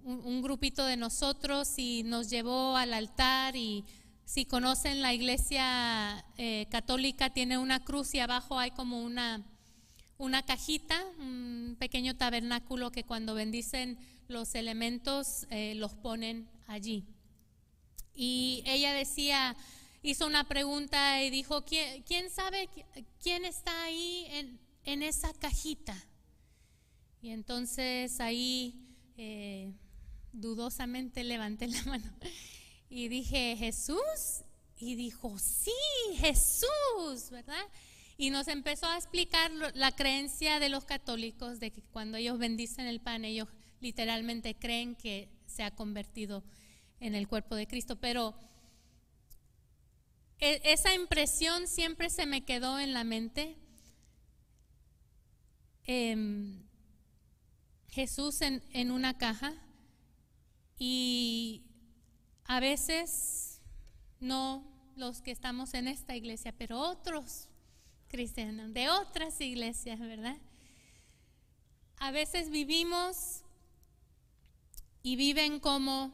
[0.05, 3.85] un, grupito de nosotros, y nos llevó al altar y
[4.25, 9.43] si conocen la iglesia eh, católica tiene una cruz y abajo hay como una,
[10.17, 17.05] una cajita, un pequeño tabernáculo que cuando bendicen los elementos eh, los ponen allí.
[18.15, 19.57] Y ella decía,
[20.05, 22.69] hizo una pregunta y dijo, ¿quién, sabe
[23.23, 24.27] quién está ahí
[24.85, 25.97] en, esa cajita?
[27.23, 28.87] Y entonces ahí
[29.17, 29.73] eh,
[30.33, 32.13] dudosamente levanté la mano
[32.89, 34.45] y dije, Jesús.
[34.77, 35.71] Y dijo, sí,
[36.17, 37.65] Jesús, ¿verdad?
[38.19, 42.87] Y nos empezó a explicar la creencia de los católicos de que cuando ellos bendicen
[42.87, 43.49] el pan, ellos
[43.81, 46.45] literalmente creen que se ha convertido
[47.01, 47.97] en el cuerpo de Cristo.
[47.97, 48.35] Pero
[50.41, 53.57] e, esa impresión siempre se me quedó en la mente.
[55.85, 56.63] Em,
[57.89, 59.55] Jesús en, en una caja
[60.79, 61.63] y
[62.45, 63.61] a veces
[64.21, 64.65] no
[64.97, 67.49] los que estamos en esta iglesia, pero otros
[68.09, 70.39] cristianos de otras iglesias, ¿verdad?
[71.99, 73.43] A veces vivimos
[75.03, 76.13] y viven como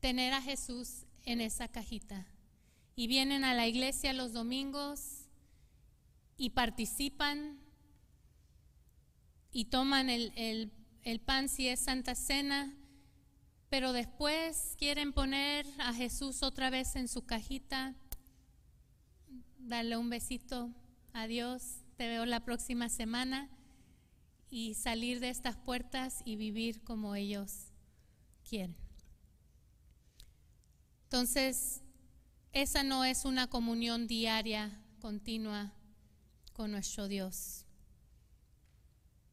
[0.00, 2.26] tener a Jesús en esa cajita.
[2.94, 5.28] Y vienen a la iglesia los domingos
[6.36, 7.58] y participan
[9.52, 10.72] y toman el,
[11.24, 12.74] pan si es Santa Cena,
[13.68, 17.94] pero después quieren poner a Jesús otra vez en su cajita,
[19.58, 20.70] darle un besito,
[21.12, 23.50] adiós, te veo la próxima semana
[24.50, 27.72] y salir de estas puertas y vivir como ellos
[28.48, 28.81] quieren.
[31.12, 31.82] Entonces,
[32.54, 35.74] esa no es una comunión diaria, continua
[36.54, 37.66] con nuestro Dios.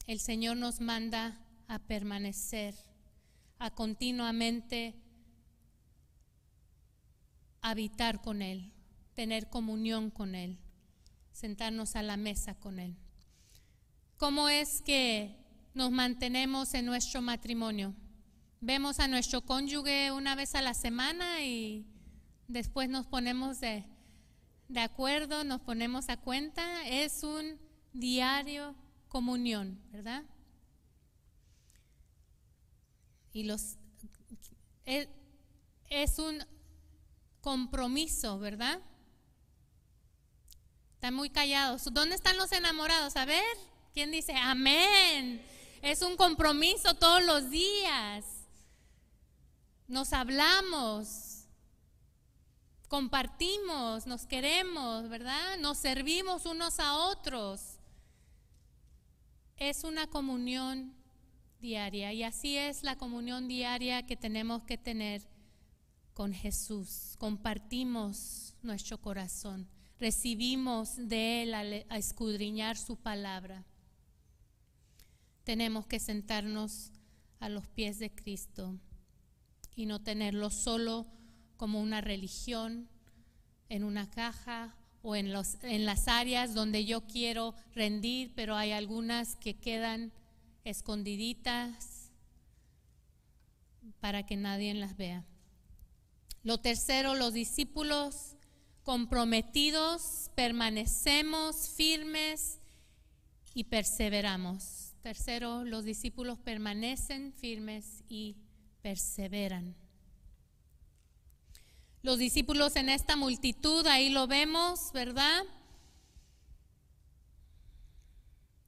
[0.05, 1.39] El Señor nos manda
[1.69, 2.75] a permanecer,
[3.59, 5.01] a continuamente
[7.61, 8.73] habitar con Él,
[9.13, 10.59] tener comunión con Él,
[11.31, 12.97] sentarnos a la mesa con Él.
[14.17, 15.33] ¿Cómo es que
[15.73, 17.95] nos mantenemos en nuestro matrimonio?
[18.61, 21.85] Vemos a nuestro cónyuge una vez a la semana y
[22.49, 23.85] después nos ponemos de,
[24.75, 26.85] acuerdo, nos ponemos a cuenta.
[26.85, 27.57] Es un
[27.93, 28.75] diario
[29.07, 30.25] comunión, ¿verdad?
[33.31, 33.77] Y los
[34.83, 35.07] es,
[35.89, 36.43] es un
[37.39, 38.81] compromiso, ¿verdad?
[40.95, 41.85] Están muy callados.
[41.93, 43.15] ¿Dónde están los enamorados?
[43.15, 43.45] A ver,
[43.93, 45.41] ¿quién dice amén?
[45.81, 48.38] Es un compromiso todos los días.
[49.89, 51.45] Nos hablamos,
[52.87, 55.57] compartimos, nos queremos, ¿verdad?
[55.59, 57.79] Nos servimos unos a otros.
[59.57, 60.93] Es una comunión
[61.59, 65.27] diaria y así es la comunión diaria que tenemos que tener
[66.13, 67.15] con Jesús.
[67.17, 69.67] Compartimos nuestro corazón,
[69.99, 73.65] recibimos de Él a, escudriñar su palabra.
[75.43, 76.91] Tenemos que sentarnos
[77.39, 78.79] a los pies de Cristo
[79.79, 81.07] y no tenerlo solo
[81.55, 82.89] como una religión
[83.69, 88.73] en una caja o en, los, en las áreas donde yo quiero rendir, pero hay
[88.73, 90.11] algunas que quedan
[90.65, 92.11] escondiditas
[94.01, 95.25] para que nadie las vea.
[96.43, 98.35] Lo tercero, los discípulos
[98.83, 102.59] comprometidos, permanecemos firmes
[103.53, 104.91] y perseveramos.
[105.03, 108.35] Tercero, los discípulos permanecen firmes y
[108.81, 109.75] perseveran.
[112.01, 115.43] Los discípulos en esta multitud, ahí lo vemos, ¿verdad?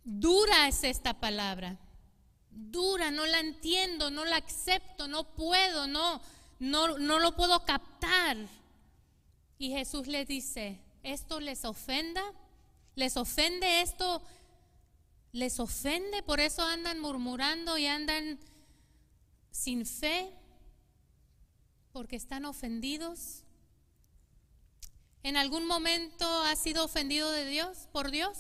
[0.03, 1.80] Dura es esta palabra.
[2.49, 6.22] Dura, no la entiendo, no la acepto, no puedo, no,
[6.59, 8.38] no, no lo puedo captar.
[9.57, 12.24] Y Jesús les dice, ¿esto les ofenda?
[12.95, 14.22] ¿Les ofende esto?
[15.32, 16.22] ¿Les ofende?
[16.24, 18.38] Por eso andan murmurando y andan
[19.51, 20.33] sin fe
[21.91, 23.43] porque están ofendidos.
[25.23, 28.37] ¿En algún momento has sido ofendido de Dios, por Dios?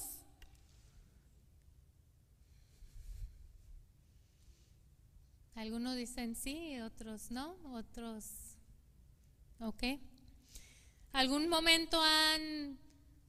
[5.53, 8.25] Algunos dicen sí, otros no, otros,
[9.59, 9.83] ok.
[11.13, 12.79] ¿Algún momento han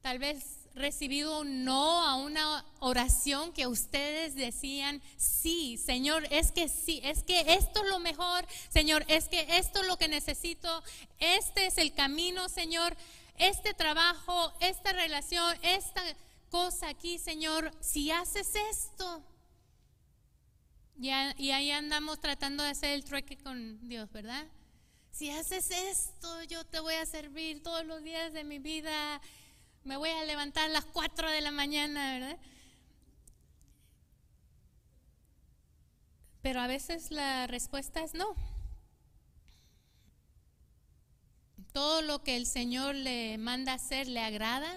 [0.01, 6.69] tal vez recibido un no a una oración que ustedes decían, sí, Señor, es que
[6.69, 10.83] sí, es que esto es lo mejor, Señor, es que esto es lo que necesito,
[11.19, 12.97] este es el camino, Señor,
[13.39, 16.03] este trabajo, esta relación, esta
[16.51, 19.23] cosa aquí, Señor, si haces esto.
[20.99, 24.47] Y, ahí andamos tratando de hacer el trueque con Dios, ¿verdad?
[25.11, 29.21] Si haces esto, yo te voy a servir todos los días de mi vida
[29.85, 32.39] me voy a levantar a las 4 de la mañana, ¿verdad?
[36.43, 38.35] Pero a veces la respuesta es no.
[41.73, 44.71] Todo lo que el Señor le manda hacer le agrada.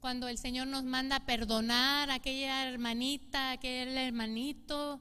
[0.00, 5.00] Cuando el Señor nos manda perdonar a aquella hermanita, a aquel hermanito,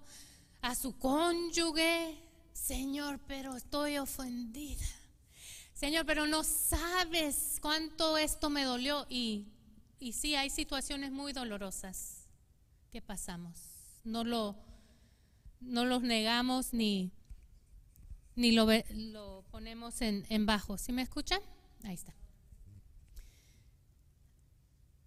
[0.61, 2.17] a su cónyuge,
[2.53, 4.85] Señor, pero estoy ofendida.
[5.77, 9.05] Señor, pero no sabes cuánto esto me dolió.
[9.09, 9.45] Y,
[9.99, 12.25] y sí, hay situaciones muy dolorosas
[12.91, 13.59] que pasamos.
[14.03, 14.55] No lo
[15.59, 17.11] no los negamos ni,
[18.35, 20.79] ni lo, lo ponemos en, en bajo.
[20.79, 21.41] ¿Sí me escuchan?
[21.83, 22.15] Ahí está.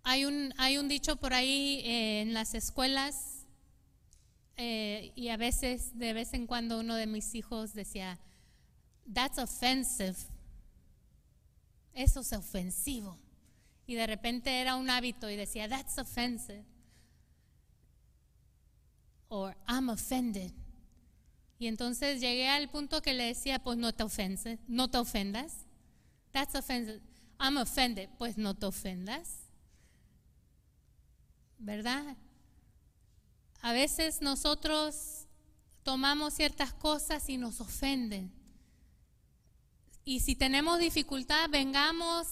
[0.04, 3.44] Hay un, hay un dicho por ahí eh, en las escuelas
[4.56, 8.20] eh, y a veces, de vez en cuando, uno de mis hijos decía,
[9.12, 10.14] that's offensive.
[11.94, 13.18] Eso es ofensivo.
[13.86, 16.64] Y de repente era un hábito y decía, that's offensive.
[19.28, 20.52] Or I'm offended.
[21.58, 25.66] Y entonces llegué al punto que le decía, pues no te ofendes, no te ofendas.
[26.32, 27.00] That's offensive.
[27.38, 29.40] I'm offended, pues no te ofendas.
[31.58, 32.16] ¿Verdad?
[33.60, 35.26] A veces nosotros
[35.82, 38.32] tomamos ciertas cosas y nos ofenden.
[40.10, 42.26] Y si tenemos dificultad, vengamos,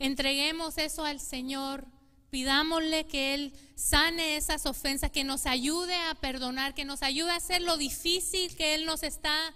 [0.00, 1.86] entreguemos eso al Señor,
[2.28, 7.36] pidámosle que Él sane esas ofensas, que nos ayude a perdonar, que nos ayude a
[7.36, 9.54] hacer lo difícil que Él nos está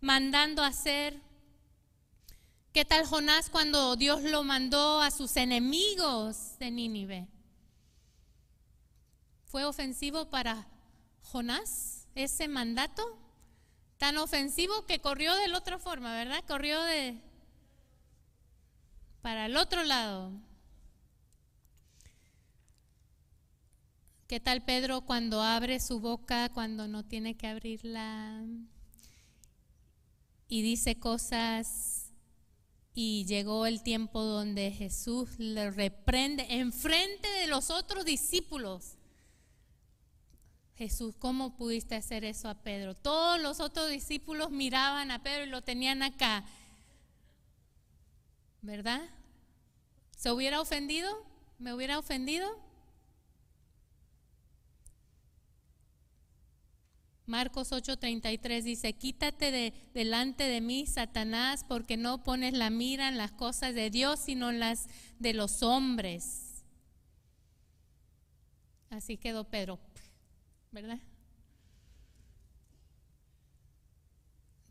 [0.00, 1.20] mandando a hacer.
[2.72, 7.28] ¿Qué tal Jonás cuando Dios lo mandó a sus enemigos de Nínive?
[9.44, 10.66] ¿Fue ofensivo para
[11.22, 13.21] Jonás ese mandato?
[14.02, 16.42] Tan ofensivo que corrió de la otra forma, ¿verdad?
[16.48, 17.20] Corrió de
[19.20, 20.32] para el otro lado.
[24.26, 28.42] ¿Qué tal Pedro cuando abre su boca, cuando no tiene que abrirla?
[30.48, 32.10] Y dice cosas
[32.94, 38.96] y llegó el tiempo donde Jesús le reprende en frente de los otros discípulos.
[40.82, 42.96] Jesús, ¿cómo pudiste hacer eso a Pedro?
[42.96, 46.44] Todos los otros discípulos miraban a Pedro y lo tenían acá.
[48.62, 49.00] ¿Verdad?
[50.16, 51.08] ¿Se hubiera ofendido?
[51.60, 52.60] ¿Me hubiera ofendido?
[57.26, 63.18] Marcos 8:33 dice, quítate de, delante de mí, Satanás, porque no pones la mira en
[63.18, 64.88] las cosas de Dios, sino en las
[65.20, 66.64] de los hombres.
[68.90, 69.78] Así quedó Pedro,
[70.72, 70.98] ¿verdad?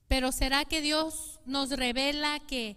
[0.08, 2.76] Pero ¿será que Dios nos revela que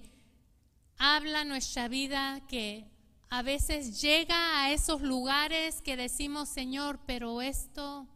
[0.96, 2.88] habla nuestra vida, que
[3.28, 8.06] a veces llega a esos lugares que decimos, Señor, pero esto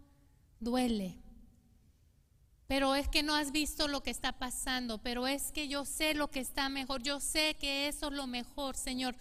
[0.61, 1.19] duele?
[2.69, 6.13] pero es que no has visto lo que está pasando, pero es que yo sé
[6.13, 9.17] lo que está mejor, yo sé que eso es lo mejor, Señor.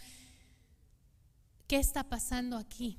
[1.65, 2.97] ¿Qué está pasando aquí?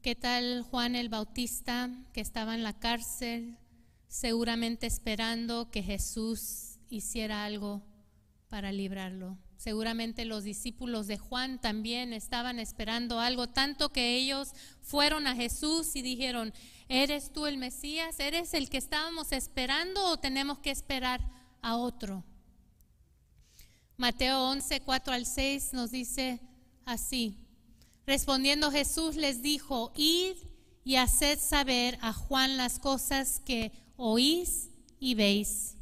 [0.00, 3.58] ¿Qué tal Juan el Bautista que estaba en la cárcel,
[4.06, 7.82] seguramente esperando que Jesús hiciera algo
[8.48, 9.36] para librarlo?
[9.56, 14.52] Seguramente los discípulos de Juan también estaban esperando algo, tanto que ellos
[14.82, 16.54] fueron a Jesús y dijeron,
[16.88, 18.20] ¿eres tú el Mesías?
[18.20, 21.20] ¿Eres el que estábamos esperando o tenemos que esperar
[21.60, 22.24] a otro?
[23.96, 26.40] Mateo 11, 4 al 6 nos dice
[26.84, 27.41] así.
[28.06, 30.36] Respondiendo Jesús les dijo, id
[30.84, 35.76] y haced saber a Juan las cosas que oís y veis.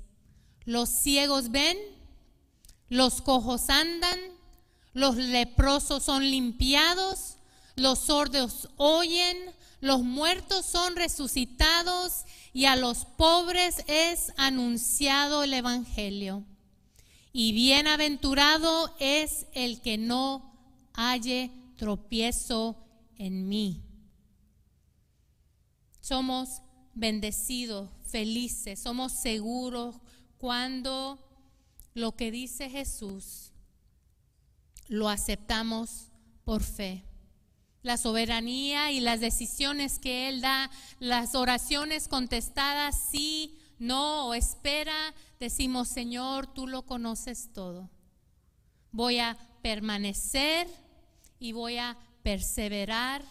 [0.65, 1.79] Los ciegos ven
[2.91, 4.19] los cojos andan,
[4.93, 7.37] los leprosos son limpiados,
[7.77, 9.39] los sordos oyen,
[9.81, 16.45] los muertos son resucitados y a los pobres es anunciado el Evangelio.
[17.33, 20.53] Y bienaventurado es el que no
[20.93, 22.77] halle tropiezo
[23.17, 23.83] en mí.
[25.99, 26.61] Somos
[26.93, 29.97] bendecidos, felices, somos seguros
[30.37, 31.19] cuando
[31.95, 33.55] lo que dice Jesús
[34.89, 36.11] lo aceptamos
[36.45, 37.07] por fe.
[37.81, 45.15] La soberanía y las decisiones que Él da, las oraciones contestadas, sí, no o espera,
[45.39, 47.89] decimos, Señor, tú lo conoces todo.
[48.93, 50.69] Voy a permanecer
[51.41, 53.25] y voy a perseverar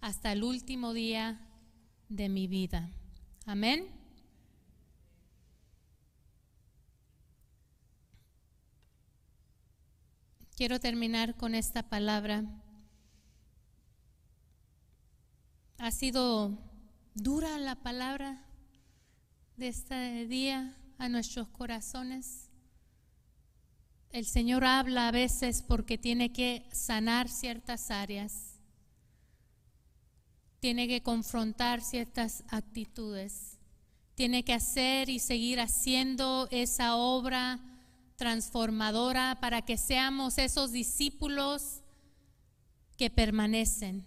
[0.00, 1.40] hasta el último día
[2.08, 2.90] de mi vida.
[3.46, 3.88] Amén.
[10.54, 12.44] Quiero terminar con esta palabra.
[15.78, 16.56] Ha sido
[17.14, 18.42] dura la palabra
[19.56, 22.45] de este día a nuestros corazones.
[24.16, 28.58] El Señor habla a veces porque tiene que sanar ciertas áreas,
[30.58, 33.58] tiene que confrontar ciertas actitudes,
[34.14, 37.60] tiene que hacer y seguir haciendo esa obra
[38.16, 41.82] transformadora para que seamos esos discípulos
[42.96, 44.06] que permanecen,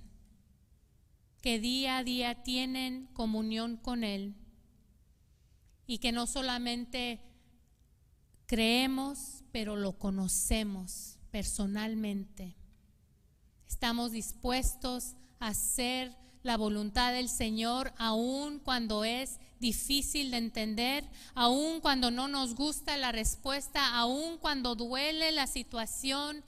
[1.43, 4.33] que día a día tienen comunión con Él
[5.85, 7.28] y que no solamente
[8.49, 12.57] creemos, pero lo conocemos personalmente.
[13.67, 21.79] Estamos dispuestos a hacer la voluntad del Señor aun cuando es difícil de entender, aun
[21.79, 26.43] cuando no nos gusta la respuesta, aun cuando duele la situación,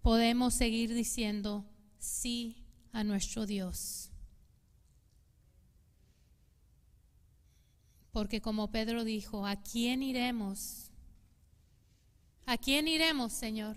[0.00, 1.66] podemos seguir diciendo
[1.98, 4.07] sí a nuestro Dios.
[8.12, 10.90] Porque como Pedro dijo, ¿a quién iremos?
[12.46, 13.76] ¿A quién iremos, Señor?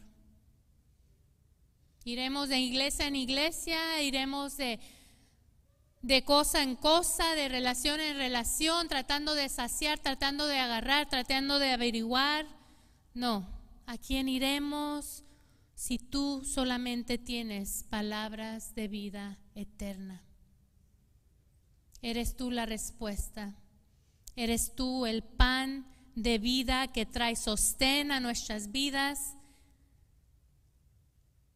[2.04, 4.80] Iremos de iglesia en iglesia, iremos de
[6.02, 11.60] de cosa en cosa, de relación en relación, tratando de saciar, tratando de agarrar, tratando
[11.60, 12.48] de averiguar.
[13.14, 13.48] No,
[13.86, 15.24] ¿a quién iremos
[15.76, 20.24] si tú solamente tienes palabras de vida eterna?
[22.02, 23.56] Eres tú la respuesta.
[24.36, 29.36] Eres tú el pan de vida que trae sostén a nuestras vidas,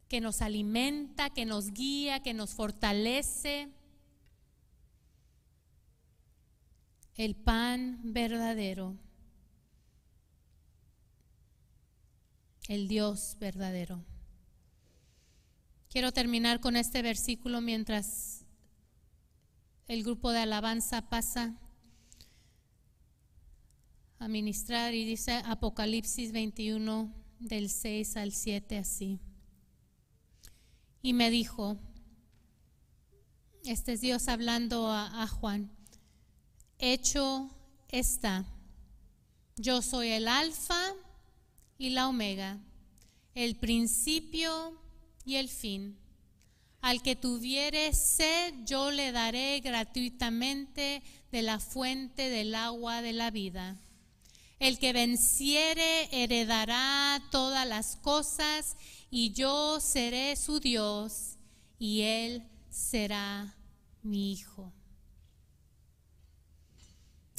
[0.08, 3.70] que nos alimenta, que nos guía, que nos fortalece.
[7.16, 8.98] El pan verdadero,
[12.68, 14.04] el Dios verdadero.
[15.90, 18.46] Quiero terminar con este versículo mientras
[19.88, 21.56] el grupo de alabanza pasa
[24.26, 29.20] a ministrar y dice Apocalipsis 21 del 6 al 7 así.
[31.04, 31.78] Y me dijo,
[33.66, 35.72] este es Dios hablando a, a Juan,
[36.80, 37.52] hecho
[37.90, 38.48] está.
[39.58, 40.82] Yo soy el alfa
[41.78, 42.58] y la omega,
[43.36, 44.82] el principio
[45.24, 46.00] Y el fin.
[46.82, 53.30] Al que tuviere sed, yo le daré gratuitamente de la fuente del agua de la
[53.30, 53.80] vida.
[54.66, 58.76] El que venciere heredará todas las cosas,
[59.12, 61.38] y yo seré su Dios,
[61.78, 63.56] y él será
[64.02, 64.74] mi hijo.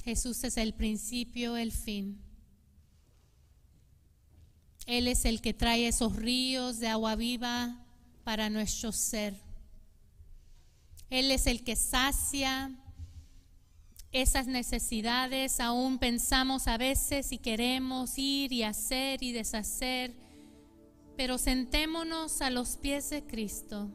[0.04, 2.22] Jesús es el principio, el fin.
[4.86, 7.84] Él es el que trae esos ríos de agua viva
[8.22, 9.34] para nuestro ser.
[11.10, 12.70] Él es el que sacia
[14.22, 15.60] esas necesidades.
[15.60, 20.14] Aún pensamos a veces si queremos ir y hacer y deshacer,
[21.16, 23.90] pero sentémonos a los pies de Cristo.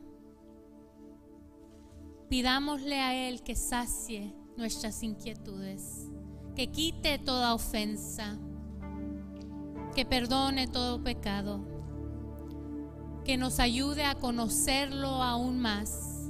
[2.29, 6.07] Pidámosle a Él que sacie nuestras inquietudes,
[6.55, 8.37] que quite toda ofensa,
[9.95, 11.65] que perdone todo pecado,
[13.25, 16.29] que nos ayude a conocerlo aún más,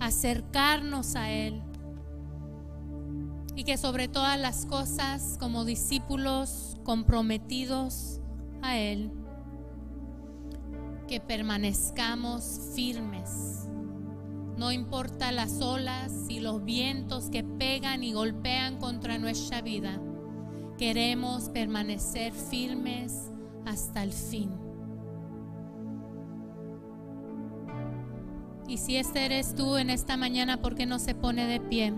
[0.00, 1.62] acercarnos a Él
[3.58, 8.20] y que sobre todas las cosas como discípulos comprometidos
[8.62, 9.12] a Él,
[11.06, 13.58] que permanezcamos firmes
[14.58, 20.00] no importa las olas y los vientos que pegan y golpean contra nuestra vida.
[20.76, 23.30] Queremos permanecer firmes
[23.64, 24.50] hasta el fin.
[28.66, 31.94] Y si este eres tú en esta mañana, ¿por qué no se pone de pie?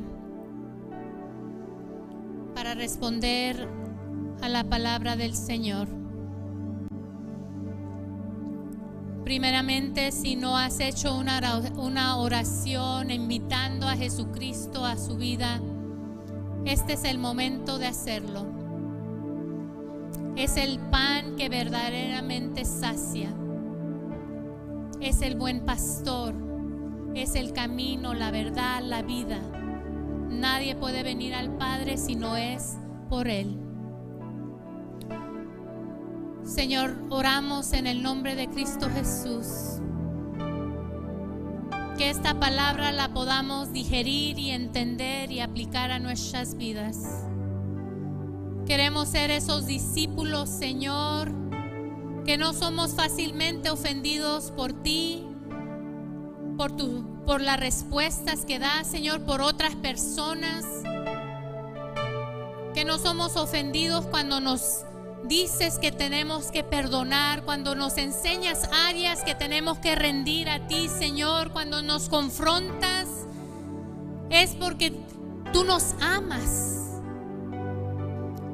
[2.54, 3.68] Para responder
[4.42, 6.00] a la palabra del Señor.
[9.30, 15.60] Primeramente, si no has hecho una, oración invitando a Jesucristo a su vida,
[16.64, 18.44] este es el momento de hacerlo.
[20.34, 23.32] Es el pan que verdaderamente sacia.
[25.00, 26.34] Es el buen pastor.
[27.14, 29.38] Es el camino, la verdad, la vida.
[30.30, 32.78] Nadie puede venir al Padre si no es
[33.08, 33.58] por Él.
[36.44, 39.80] Señor, oramos en el nombre de Cristo Jesús.
[41.98, 47.26] Que esta palabra la podamos digerir y entender y aplicar a nuestras vidas.
[48.66, 51.32] Queremos ser esos discípulos, Señor,
[52.24, 55.26] que no somos fácilmente ofendidos por ti,
[56.56, 60.64] por, tu, por las respuestas que das, Señor, por otras personas.
[62.74, 64.84] Que no somos ofendidos cuando nos
[65.24, 70.88] dices que tenemos que perdonar, cuando nos enseñas áreas que tenemos que rendir a ti,
[70.88, 73.08] Señor, cuando nos confrontas,
[74.30, 74.92] es porque
[75.52, 77.00] tú nos amas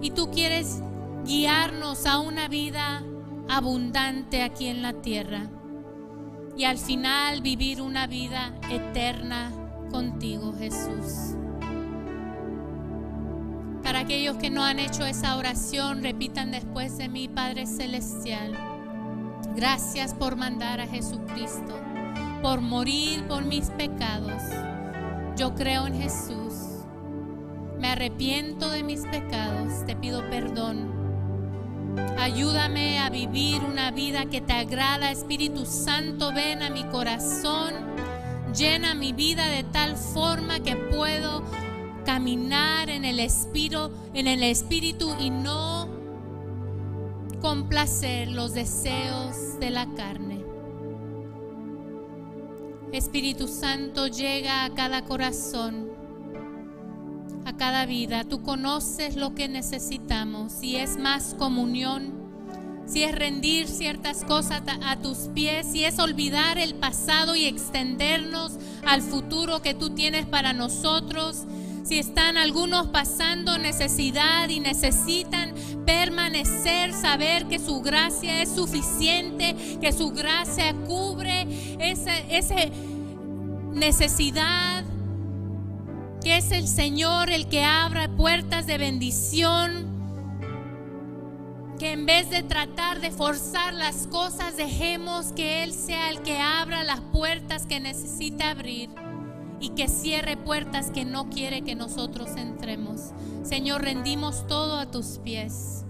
[0.01, 0.81] y tú quieres
[1.25, 3.03] guiarnos a una vida
[3.49, 5.49] abundante aquí en la tierra
[6.57, 9.51] y al final vivir una vida eterna
[9.91, 11.37] contigo, Jesús.
[13.83, 18.53] Para aquellos que no han hecho esa oración, repitan después de mí, Padre Celestial.
[19.55, 21.79] Gracias por mandar a Jesucristo,
[22.43, 24.43] por morir por mis pecados.
[25.37, 26.55] Yo creo en Jesús.
[27.79, 29.85] Me arrepiento de mis pecados.
[29.87, 30.96] Te pido perdón.
[32.19, 35.11] Ayúdame a vivir una vida que te agrada.
[35.11, 37.75] Espíritu Santo, ven a mi corazón.
[38.55, 41.45] Llena mi vida de tal forma que puedo
[42.05, 45.89] caminar en el espíritu, en el espíritu y no
[47.41, 50.45] complacer los deseos de la carne.
[52.93, 55.91] Espíritu Santo llega a cada corazón,
[57.57, 58.25] cada vida.
[58.25, 60.53] Tú conoces lo que necesitamos.
[60.53, 62.27] Si es más comunión,
[62.87, 68.59] si es rendir ciertas cosas a, tus pies, si es olvidar el pasado y extendernos
[68.87, 71.45] al futuro que tú tienes para nosotros,
[71.85, 75.55] si están algunos pasando necesidad y necesitan
[75.85, 81.47] permanecer, saber que su gracia es suficiente, que su gracia cubre
[81.79, 82.13] esa,
[83.73, 84.85] necesidad,
[86.27, 89.87] que es el Señor el que abra puertas de bendición
[91.79, 96.41] que en vez de tratar de forzar las cosas, dejemos que Él sea el que
[96.41, 98.91] abra las puertas que necesita abrir
[99.61, 103.13] y que cierre puertas que no quiere que nosotros entremos.
[103.45, 105.85] Señor, rendimos todo a tus pies.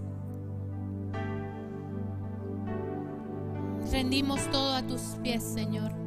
[3.91, 6.06] Rendimos todo a tus pies, Señor.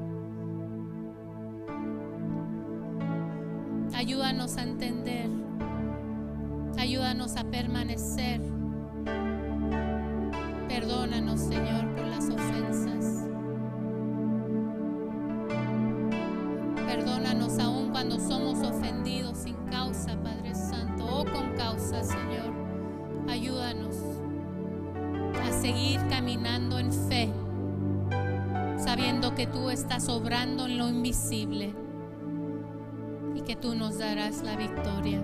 [3.94, 5.30] Ayúdanos a entender.
[6.78, 8.40] Ayúdanos a permanecer.
[10.68, 13.26] Perdónanos, Señor, por las ofensas.
[16.86, 22.54] Perdónanos aún cuando somos ofendidos sin causa, Padre Santo, o con causa, Señor.
[23.28, 23.96] Ayúdanos
[25.44, 27.34] a seguir caminando en fe,
[28.78, 31.89] sabiendo que tú estás obrando en lo invisible
[33.50, 35.24] que tú nos darás la victoria.